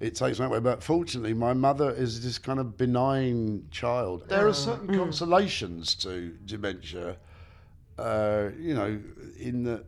it 0.00 0.14
takes 0.14 0.38
them 0.38 0.48
that 0.48 0.50
way. 0.50 0.60
But 0.60 0.82
fortunately, 0.82 1.34
my 1.34 1.52
mother 1.52 1.90
is 1.90 2.24
this 2.24 2.38
kind 2.38 2.58
of 2.58 2.76
benign 2.78 3.66
child. 3.70 4.28
There 4.28 4.46
are 4.46 4.54
certain 4.54 4.96
consolations 4.96 5.94
to 5.96 6.30
dementia, 6.46 7.16
uh, 7.98 8.48
you 8.58 8.74
know, 8.74 9.00
in 9.38 9.64
the. 9.64 9.84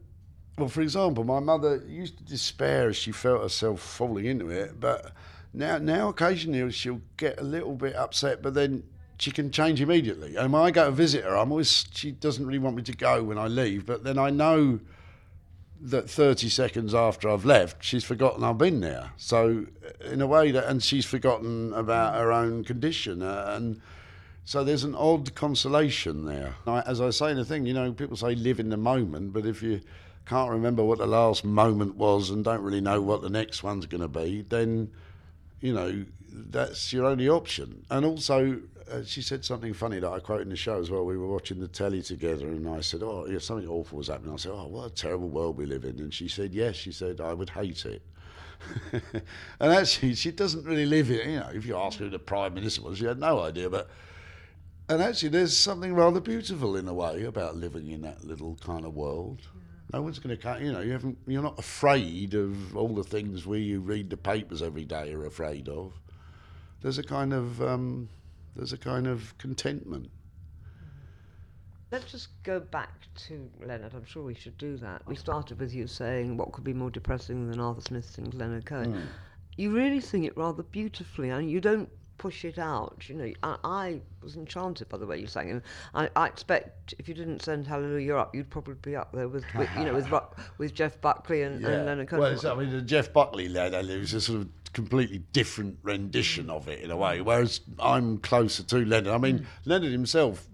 Well, 0.59 0.69
for 0.69 0.81
example, 0.81 1.25
my 1.25 1.41
mother 1.41 1.83
used 1.87 2.17
to 2.19 2.25
despair 2.25 2.89
as 2.89 2.97
she 2.97 3.13
felt 3.13 3.43
herself 3.43 3.81
falling 3.81 4.25
into 4.25 4.49
it, 4.49 4.81
but 4.81 5.13
now, 5.53 5.77
now 5.79 6.09
occasionally 6.09 6.71
she'll 6.73 7.03
get 7.19 7.39
a 7.39 7.45
little 7.45 7.75
bit 7.75 7.95
upset, 7.95 8.43
but 8.43 8.55
then 8.55 8.83
she 9.19 9.31
can 9.31 9.51
change 9.51 9.81
immediately. 9.83 10.37
And 10.37 10.53
when 10.53 10.63
I 10.63 10.71
go 10.71 10.87
to 10.87 10.91
visit 10.91 11.25
her, 11.25 11.37
I'm 11.37 11.51
always 11.51 11.87
she 11.93 12.11
doesn't 12.11 12.47
really 12.47 12.59
want 12.59 12.77
me 12.77 12.83
to 12.85 12.97
go 12.97 13.23
when 13.23 13.39
I 13.39 13.49
leave, 13.49 13.85
but 13.85 14.05
then 14.05 14.19
I 14.19 14.31
know 14.31 14.81
that 15.79 16.09
30 16.09 16.49
seconds 16.49 16.95
after 16.95 17.29
I've 17.29 17.45
left, 17.45 17.85
she's 17.85 18.05
forgotten 18.05 18.43
I've 18.43 18.57
been 18.57 18.81
there. 18.81 19.11
So, 19.19 19.67
in 20.05 20.23
a 20.23 20.27
way, 20.27 20.51
that 20.53 20.65
and 20.65 20.83
she's 20.83 21.05
forgotten 21.05 21.75
about 21.75 22.15
her 22.15 22.33
own 22.33 22.65
condition, 22.65 23.21
uh, 23.21 23.53
and 23.57 23.81
so 24.47 24.65
there's 24.65 24.85
an 24.85 24.95
odd 24.95 25.35
consolation 25.35 26.25
there. 26.25 26.55
As 26.67 27.01
I 27.01 27.11
say 27.11 27.31
in 27.31 27.37
the 27.37 27.45
thing, 27.45 27.67
you 27.67 27.75
know, 27.75 27.93
people 27.93 28.17
say 28.17 28.35
live 28.35 28.59
in 28.59 28.71
the 28.71 28.77
moment, 28.77 29.33
but 29.33 29.45
if 29.45 29.63
you 29.63 29.81
can't 30.27 30.51
remember 30.51 30.85
what 30.85 30.99
the 30.99 31.07
last 31.07 31.45
moment 31.45 31.97
was 31.97 32.31
and 32.31 32.45
don't 32.45 32.63
really 32.63 32.81
know 32.81 33.01
what 33.01 33.23
the 33.23 33.31
next 33.31 33.63
one's 33.63 33.87
going 33.87 34.01
to 34.01 34.09
be, 34.09 34.43
then 34.43 34.91
you 35.61 35.73
know 35.73 36.05
that's 36.31 36.93
your 36.93 37.07
only 37.07 37.29
option. 37.29 37.85
And 37.91 38.05
also, 38.05 38.61
uh, 38.91 39.03
she 39.05 39.23
said 39.23 39.45
something 39.45 39.73
funny 39.73 40.01
that 40.01 40.11
I 40.11 40.19
quote 40.19 40.43
in 40.43 40.49
the 40.49 40.57
show 40.57 40.81
as 40.81 40.91
well. 40.91 41.05
We 41.05 41.17
were 41.17 41.29
watching 41.29 41.61
the 41.61 41.69
telly 41.69 42.03
together, 42.03 42.49
and 42.49 42.69
I 42.69 42.81
said, 42.81 43.03
"Oh, 43.03 43.27
yeah, 43.29 43.39
something 43.39 43.69
awful 43.69 43.99
was 43.99 44.09
happening." 44.09 44.33
I 44.33 44.37
said, 44.37 44.53
"Oh, 44.53 44.67
what 44.67 44.87
a 44.87 44.95
terrible 44.95 45.29
world 45.29 45.57
we 45.57 45.67
live 45.67 45.85
in." 45.85 45.99
And 45.99 46.13
she 46.13 46.29
said, 46.29 46.53
"Yes." 46.53 46.77
She 46.77 46.93
said, 46.93 47.21
"I 47.21 47.33
would 47.33 47.51
hate 47.51 47.87
it." 47.87 48.03
and 49.61 49.73
actually, 49.73 50.15
she 50.15 50.31
doesn't 50.33 50.65
really 50.65 50.87
live 50.87 51.11
in. 51.11 51.31
You 51.31 51.41
know, 51.41 51.51
if 51.55 51.67
you 51.67 51.77
ask 51.77 51.99
who 51.99 52.11
the 52.11 52.19
prime 52.19 52.55
minister 52.55 52.83
was, 52.83 52.99
she 52.99 53.05
had 53.05 53.19
no 53.19 53.41
idea. 53.41 53.71
But 53.71 53.89
and 54.89 55.03
actually, 55.03 55.31
there's 55.31 55.57
something 55.57 55.95
rather 55.95 56.21
beautiful 56.21 56.77
in 56.77 56.87
a 56.89 56.95
way 56.95 57.25
about 57.25 57.57
living 57.57 57.91
in 57.91 58.03
that 58.03 58.25
little 58.25 58.57
kind 58.65 58.85
of 58.85 58.95
world. 58.95 59.41
No 59.93 60.03
one's 60.03 60.19
going 60.19 60.37
to 60.37 60.43
cut. 60.43 60.61
You 60.61 60.73
know, 60.73 60.81
you 60.81 60.93
haven't. 60.93 61.19
You're 61.27 61.43
not 61.43 61.59
afraid 61.59 62.35
of 62.35 62.77
all 62.77 62.95
the 62.95 63.05
things 63.05 63.47
we 63.47 63.61
you 63.61 63.81
read 63.81 64.11
the 64.11 64.17
papers 64.17 64.63
every 64.63 64.85
day 64.85 65.13
are 65.13 65.27
afraid 65.27 65.69
of. 65.69 65.93
There's 66.83 66.99
a 66.99 67.03
kind 67.03 67.33
of 67.33 67.63
um, 67.63 68.09
there's 68.55 68.73
a 68.73 68.79
kind 68.79 69.07
of 69.07 69.37
contentment. 69.39 70.11
Let's 71.93 72.11
just 72.11 72.43
go 72.43 72.59
back 72.59 73.07
to 73.29 73.49
Leonard. 73.65 73.95
I'm 73.95 74.05
sure 74.05 74.25
we 74.25 74.35
should 74.35 74.59
do 74.59 74.77
that. 74.79 75.07
We 75.07 75.15
started 75.15 75.61
with 75.61 75.73
you 75.73 75.87
saying 75.87 76.37
what 76.37 76.51
could 76.51 76.65
be 76.65 76.75
more 76.75 76.91
depressing 76.91 77.49
than 77.49 77.61
Arthur 77.61 77.81
Smith 77.81 78.11
sings 78.11 78.35
Leonard 78.35 78.67
Cohen. 78.67 79.07
You 79.57 79.71
really 79.71 80.01
sing 80.01 80.25
it 80.25 80.37
rather 80.37 80.65
beautifully, 80.65 81.31
and 81.31 81.49
you 81.49 81.61
don't 81.61 81.89
push 82.19 82.45
it 82.45 82.59
out. 82.59 83.09
You 83.09 83.15
know, 83.15 83.33
I, 83.43 83.57
I 83.65 84.01
was 84.23 84.37
enchanted 84.37 84.89
by 84.89 84.99
the 84.99 85.07
way 85.07 85.19
you 85.19 85.27
sang, 85.27 85.51
and 85.51 85.63
I, 85.95 86.09
I 86.17 86.27
expect 86.27 86.95
if 86.99 87.09
you 87.09 87.15
didn't 87.15 87.43
send 87.43 87.67
Hallelujah 87.67 88.17
up, 88.17 88.35
you'd 88.35 88.51
probably 88.51 88.75
be 88.75 88.97
up 88.97 89.13
there 89.13 89.29
with, 89.29 89.45
with 89.55 89.69
you 89.77 89.85
know 89.85 89.95
with 89.95 90.11
with 90.59 90.75
Jeff 90.75 91.01
Buckley 91.01 91.43
and, 91.43 91.65
and 91.65 91.87
Leonard 91.87 92.09
Cohen. 92.09 92.39
Well, 92.43 92.53
I 92.53 92.59
mean, 92.59 92.71
the 92.71 92.83
Jeff 92.83 93.13
Buckley 93.13 93.49
led, 93.49 93.75
it 93.75 93.99
was 93.99 94.15
a 94.15 94.21
sort 94.21 94.41
of 94.41 94.49
completely 94.73 95.19
different 95.33 95.79
rendition 95.83 96.51
of 96.51 96.69
it 96.69 96.81
in 96.81 96.91
a 96.91 96.97
way, 96.97 97.21
whereas 97.21 97.61
I'm 97.79 98.19
closer 98.19 98.63
to 98.65 98.85
Leonard. 98.85 99.13
I 99.13 99.19
mean, 99.19 99.39
hmm. 99.39 99.45
Leonard 99.65 99.93
himself 99.93 100.47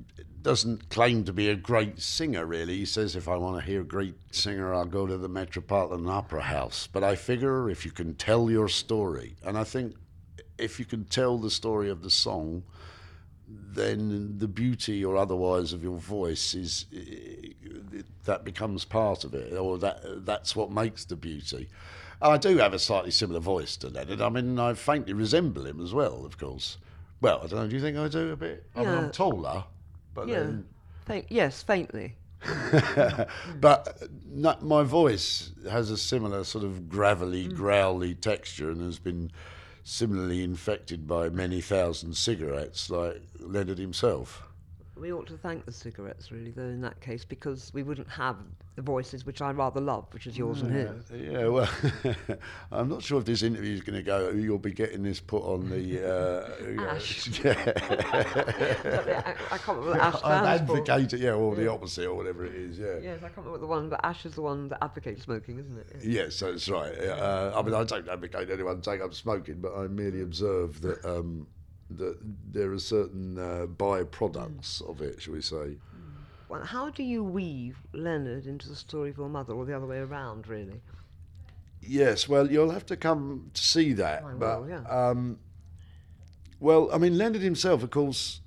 doesn't 0.42 0.90
claim 0.90 1.24
to 1.24 1.32
be 1.32 1.48
a 1.48 1.56
great 1.56 2.00
singer, 2.00 2.44
really. 2.44 2.78
He 2.78 2.84
says, 2.84 3.16
if 3.16 3.28
I 3.28 3.36
want 3.36 3.60
to 3.60 3.66
hear 3.66 3.80
a 3.80 3.84
great 3.84 4.16
singer, 4.30 4.74
I'll 4.74 4.84
go 4.84 5.06
to 5.06 5.16
the 5.16 5.28
Metropolitan 5.28 6.08
Opera 6.08 6.42
House. 6.42 6.88
But 6.92 7.04
I 7.04 7.14
figure 7.14 7.70
if 7.70 7.84
you 7.84 7.92
can 7.92 8.14
tell 8.14 8.50
your 8.50 8.68
story, 8.68 9.36
and 9.44 9.56
I 9.56 9.64
think 9.64 9.94
if 10.58 10.78
you 10.78 10.84
can 10.84 11.04
tell 11.04 11.38
the 11.38 11.50
story 11.50 11.90
of 11.90 12.02
the 12.02 12.10
song, 12.10 12.62
then 13.48 14.38
the 14.38 14.48
beauty 14.48 15.04
or 15.04 15.16
otherwise 15.16 15.72
of 15.72 15.82
your 15.82 15.98
voice 15.98 16.54
is 16.54 16.86
eh, 16.94 17.52
that 18.24 18.44
becomes 18.44 18.84
part 18.84 19.24
of 19.24 19.34
it, 19.34 19.52
or 19.54 19.78
that 19.78 20.24
that's 20.24 20.54
what 20.54 20.70
makes 20.70 21.04
the 21.04 21.16
beauty. 21.16 21.68
I 22.20 22.38
do 22.38 22.58
have 22.58 22.72
a 22.72 22.78
slightly 22.78 23.10
similar 23.10 23.40
voice 23.40 23.76
to 23.78 23.88
Leonard. 23.88 24.20
I 24.20 24.28
mean, 24.28 24.58
I 24.58 24.74
faintly 24.74 25.12
resemble 25.12 25.66
him 25.66 25.82
as 25.82 25.92
well, 25.92 26.24
of 26.24 26.38
course. 26.38 26.78
Well, 27.20 27.40
I 27.42 27.46
don't 27.48 27.58
know. 27.58 27.68
Do 27.68 27.74
you 27.74 27.82
think 27.82 27.98
I 27.98 28.08
do 28.08 28.30
a 28.30 28.36
bit? 28.36 28.64
I 28.76 28.80
mean, 28.80 28.88
Yeah. 28.88 28.98
I'm 28.98 29.10
taller, 29.10 29.64
but 30.14 30.28
yeah, 30.28 30.40
then 30.40 30.66
Faint, 31.06 31.26
yes, 31.30 31.62
faintly. 31.62 32.14
but 33.60 34.02
no, 34.26 34.56
my 34.60 34.82
voice 34.82 35.52
has 35.68 35.90
a 35.90 35.96
similar 35.96 36.44
sort 36.44 36.64
of 36.64 36.88
gravelly, 36.88 37.48
growly 37.48 38.14
texture 38.14 38.70
and 38.70 38.80
has 38.82 38.98
been 38.98 39.30
similarly 39.84 40.42
infected 40.42 41.06
by 41.06 41.28
many 41.28 41.60
thousand 41.60 42.16
cigarettes, 42.16 42.90
like 42.90 43.22
Leonard 43.38 43.78
himself. 43.78 44.42
We 45.02 45.12
ought 45.12 45.26
to 45.26 45.36
thank 45.36 45.64
the 45.64 45.72
cigarettes, 45.72 46.30
really, 46.30 46.52
though, 46.52 46.62
in 46.62 46.80
that 46.82 47.00
case, 47.00 47.24
because 47.24 47.72
we 47.74 47.82
wouldn't 47.82 48.08
have 48.08 48.36
the 48.76 48.82
voices 48.82 49.26
which 49.26 49.42
I 49.42 49.50
rather 49.50 49.80
love, 49.80 50.06
which 50.14 50.28
is 50.28 50.38
yours 50.38 50.62
and 50.62 50.72
his. 50.72 51.10
Yeah, 51.10 51.48
well, 51.48 51.68
I'm 52.70 52.88
not 52.88 53.02
sure 53.02 53.18
if 53.18 53.24
this 53.24 53.42
interview 53.42 53.74
is 53.74 53.80
going 53.80 53.96
to 53.96 54.04
go. 54.04 54.30
You'll 54.30 54.58
be 54.58 54.70
getting 54.70 55.02
this 55.02 55.18
put 55.18 55.42
on 55.42 55.68
the. 55.68 56.08
Uh, 56.08 56.94
Ash. 56.94 57.40
yeah. 57.44 57.64
I, 59.50 59.54
I 59.54 59.58
can't 59.58 59.76
remember 59.76 59.90
what 59.90 60.00
Ash 60.00 60.18
stands 60.20 60.70
for. 60.70 60.78
advocate 60.78 61.18
yeah, 61.18 61.32
or 61.32 61.56
the 61.56 61.68
opposite, 61.68 62.06
or 62.06 62.14
whatever 62.14 62.46
it 62.46 62.54
is, 62.54 62.78
yeah. 62.78 62.98
Yes, 63.02 63.18
I 63.18 63.22
can't 63.22 63.38
remember 63.38 63.50
what 63.50 63.60
the 63.60 63.66
one, 63.66 63.88
but 63.88 64.04
Ash 64.04 64.24
is 64.24 64.36
the 64.36 64.42
one 64.42 64.68
that 64.68 64.84
advocates 64.84 65.24
smoking, 65.24 65.58
isn't 65.58 65.78
it? 65.78 65.86
Yeah. 66.04 66.22
Yes, 66.22 66.38
that's 66.38 66.68
right. 66.68 66.96
Uh, 66.96 67.52
I 67.56 67.62
mean, 67.62 67.74
I 67.74 67.82
don't 67.82 68.08
advocate 68.08 68.50
anyone 68.50 68.80
take 68.80 69.00
up 69.00 69.14
smoking, 69.14 69.60
but 69.60 69.76
I 69.76 69.88
merely 69.88 70.22
observe 70.22 70.80
that 70.82 71.04
um, 71.04 71.48
that 71.98 72.18
there 72.52 72.72
are 72.72 72.78
certain 72.78 73.38
uh, 73.38 73.66
byproducts 73.66 74.80
of 74.88 75.00
it, 75.00 75.22
shall 75.22 75.34
we 75.34 75.42
say? 75.42 75.76
Well, 76.48 76.64
how 76.64 76.90
do 76.90 77.02
you 77.02 77.24
weave 77.24 77.78
Leonard 77.92 78.46
into 78.46 78.68
the 78.68 78.76
story 78.76 79.10
of 79.10 79.16
your 79.16 79.28
mother, 79.28 79.54
or 79.54 79.64
the 79.64 79.74
other 79.74 79.86
way 79.86 79.98
around, 79.98 80.48
really? 80.48 80.82
Yes, 81.80 82.28
well, 82.28 82.50
you'll 82.50 82.70
have 82.70 82.86
to 82.86 82.96
come 82.96 83.50
to 83.54 83.62
see 83.62 83.92
that. 83.94 84.22
I 84.22 84.32
but 84.34 84.62
will, 84.62 84.68
yeah. 84.68 84.82
um, 84.82 85.38
well, 86.60 86.90
I 86.92 86.98
mean, 86.98 87.16
Leonard 87.16 87.42
himself, 87.42 87.82
of 87.82 87.90
course, 87.90 88.40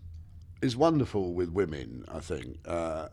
is 0.61 0.77
wonderful 0.77 1.33
with 1.33 1.49
women. 1.49 2.05
I 2.07 2.19
think, 2.19 2.59
uh, 2.65 3.09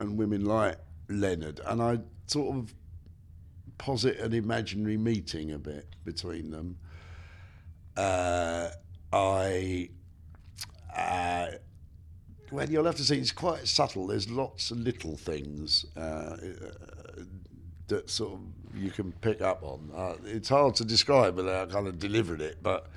and 0.00 0.16
women 0.16 0.44
like 0.44 0.78
Leonard, 1.08 1.60
and 1.66 1.82
I 1.82 1.98
sort 2.26 2.56
of 2.56 2.74
posit 3.76 4.18
an 4.18 4.32
imaginary 4.32 4.96
meeting 4.96 5.52
a 5.52 5.58
bit 5.58 5.86
between 6.04 6.50
them. 6.50 6.78
Uh, 7.96 8.70
I. 9.12 9.90
Uh, 10.96 11.48
you'll 12.68 12.84
have 12.84 12.96
to 12.96 13.04
see. 13.04 13.18
It's 13.18 13.32
quite 13.32 13.66
subtle. 13.68 14.06
There's 14.06 14.30
lots 14.30 14.70
of 14.70 14.78
little 14.78 15.16
things 15.16 15.86
uh, 15.96 16.36
that 17.88 18.10
sort 18.10 18.34
of 18.34 18.40
you 18.74 18.90
can 18.90 19.12
pick 19.12 19.40
up 19.40 19.62
on. 19.62 19.90
Uh, 19.94 20.14
it's 20.24 20.48
hard 20.48 20.74
to 20.76 20.84
describe 20.84 21.36
without 21.36 21.70
kind 21.70 21.86
of 21.86 21.98
delivering 21.98 22.40
it, 22.40 22.62
but 22.62 22.88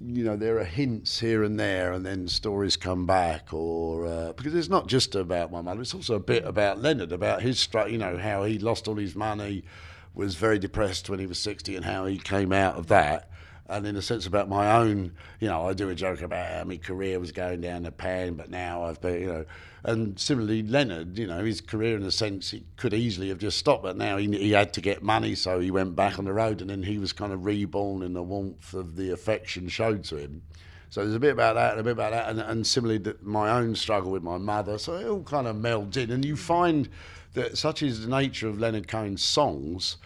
you 0.00 0.22
know, 0.22 0.36
there 0.36 0.58
are 0.58 0.64
hints 0.64 1.18
here 1.18 1.42
and 1.42 1.58
there, 1.58 1.92
and 1.92 2.06
then 2.06 2.28
stories 2.28 2.76
come 2.76 3.04
back, 3.04 3.52
or 3.52 4.06
uh, 4.06 4.32
because 4.32 4.54
it's 4.54 4.68
not 4.68 4.86
just 4.86 5.14
about 5.14 5.50
my 5.50 5.60
mother; 5.60 5.80
it's 5.80 5.94
also 5.94 6.14
a 6.14 6.20
bit 6.20 6.44
about 6.44 6.80
Leonard, 6.80 7.10
about 7.10 7.42
his, 7.42 7.66
you 7.88 7.98
know, 7.98 8.16
how 8.16 8.44
he 8.44 8.58
lost 8.58 8.86
all 8.86 8.96
his 8.96 9.16
money, 9.16 9.64
was 10.14 10.36
very 10.36 10.58
depressed 10.58 11.10
when 11.10 11.18
he 11.18 11.26
was 11.26 11.38
sixty, 11.38 11.74
and 11.74 11.84
how 11.84 12.06
he 12.06 12.16
came 12.16 12.52
out 12.52 12.76
of 12.76 12.86
that. 12.86 13.30
And 13.68 13.86
in 13.86 13.96
a 13.96 14.02
sense, 14.02 14.26
about 14.26 14.48
my 14.48 14.78
own, 14.78 15.12
you 15.40 15.48
know, 15.48 15.68
I 15.68 15.74
do 15.74 15.90
a 15.90 15.94
joke 15.94 16.22
about 16.22 16.50
how 16.50 16.64
my 16.64 16.78
career 16.78 17.20
was 17.20 17.32
going 17.32 17.60
down 17.60 17.82
the 17.82 17.92
pan, 17.92 18.34
but 18.34 18.48
now 18.48 18.84
I've 18.84 19.00
been, 19.00 19.20
you 19.20 19.26
know, 19.26 19.44
and 19.84 20.18
similarly, 20.18 20.62
Leonard, 20.62 21.18
you 21.18 21.26
know, 21.26 21.44
his 21.44 21.60
career 21.60 21.94
in 21.96 22.02
a 22.02 22.10
sense, 22.10 22.50
he 22.50 22.64
could 22.76 22.94
easily 22.94 23.28
have 23.28 23.38
just 23.38 23.58
stopped, 23.58 23.82
but 23.82 23.96
now 23.96 24.16
he, 24.16 24.26
he 24.38 24.52
had 24.52 24.72
to 24.72 24.80
get 24.80 25.02
money, 25.02 25.34
so 25.34 25.60
he 25.60 25.70
went 25.70 25.94
back 25.94 26.18
on 26.18 26.24
the 26.24 26.32
road, 26.32 26.62
and 26.62 26.70
then 26.70 26.82
he 26.82 26.98
was 26.98 27.12
kind 27.12 27.30
of 27.30 27.44
reborn 27.44 28.02
in 28.02 28.14
the 28.14 28.22
warmth 28.22 28.72
of 28.72 28.96
the 28.96 29.10
affection 29.10 29.68
showed 29.68 30.02
to 30.04 30.16
him. 30.16 30.40
So 30.88 31.02
there's 31.02 31.14
a 31.14 31.20
bit 31.20 31.32
about 31.32 31.56
that 31.56 31.72
and 31.72 31.80
a 31.80 31.84
bit 31.84 31.92
about 31.92 32.12
that, 32.12 32.30
and, 32.30 32.40
and 32.40 32.66
similarly, 32.66 32.98
the, 32.98 33.16
my 33.20 33.50
own 33.50 33.76
struggle 33.76 34.10
with 34.10 34.22
my 34.22 34.38
mother. 34.38 34.78
So 34.78 34.94
it 34.94 35.06
all 35.06 35.22
kind 35.22 35.46
of 35.46 35.56
melds 35.56 35.98
in, 35.98 36.10
and 36.10 36.24
you 36.24 36.36
find 36.36 36.88
that 37.34 37.58
such 37.58 37.82
is 37.82 38.00
the 38.00 38.08
nature 38.08 38.48
of 38.48 38.58
Leonard 38.58 38.88
Cohen's 38.88 39.22
songs 39.22 39.98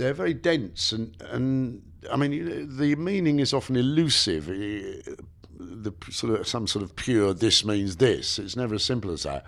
they're 0.00 0.14
very 0.14 0.32
dense 0.32 0.92
and 0.92 1.14
and 1.28 1.82
I 2.10 2.16
mean 2.16 2.76
the 2.76 2.96
meaning 2.96 3.40
is 3.40 3.52
often 3.52 3.76
elusive. 3.76 4.46
The 4.46 5.92
sort 6.10 6.40
of 6.40 6.48
some 6.48 6.66
sort 6.66 6.82
of 6.82 6.96
pure 6.96 7.34
this 7.34 7.64
means 7.64 7.96
this. 7.96 8.38
It's 8.38 8.56
never 8.56 8.74
as 8.74 8.84
simple 8.84 9.10
as 9.10 9.24
that. 9.24 9.44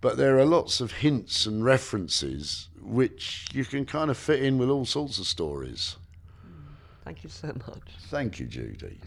But 0.00 0.16
there 0.16 0.38
are 0.38 0.46
lots 0.46 0.80
of 0.80 0.92
hints 0.92 1.46
and 1.46 1.64
references 1.64 2.68
which 2.80 3.48
you 3.52 3.64
can 3.64 3.84
kind 3.84 4.10
of 4.10 4.16
fit 4.16 4.42
in 4.42 4.56
with 4.56 4.70
all 4.70 4.86
sorts 4.86 5.18
of 5.18 5.26
stories. 5.26 5.96
Thank 7.04 7.24
you 7.24 7.30
so 7.30 7.48
much. 7.48 7.82
Thank 8.08 8.38
you, 8.38 8.46
Judy. 8.46 9.00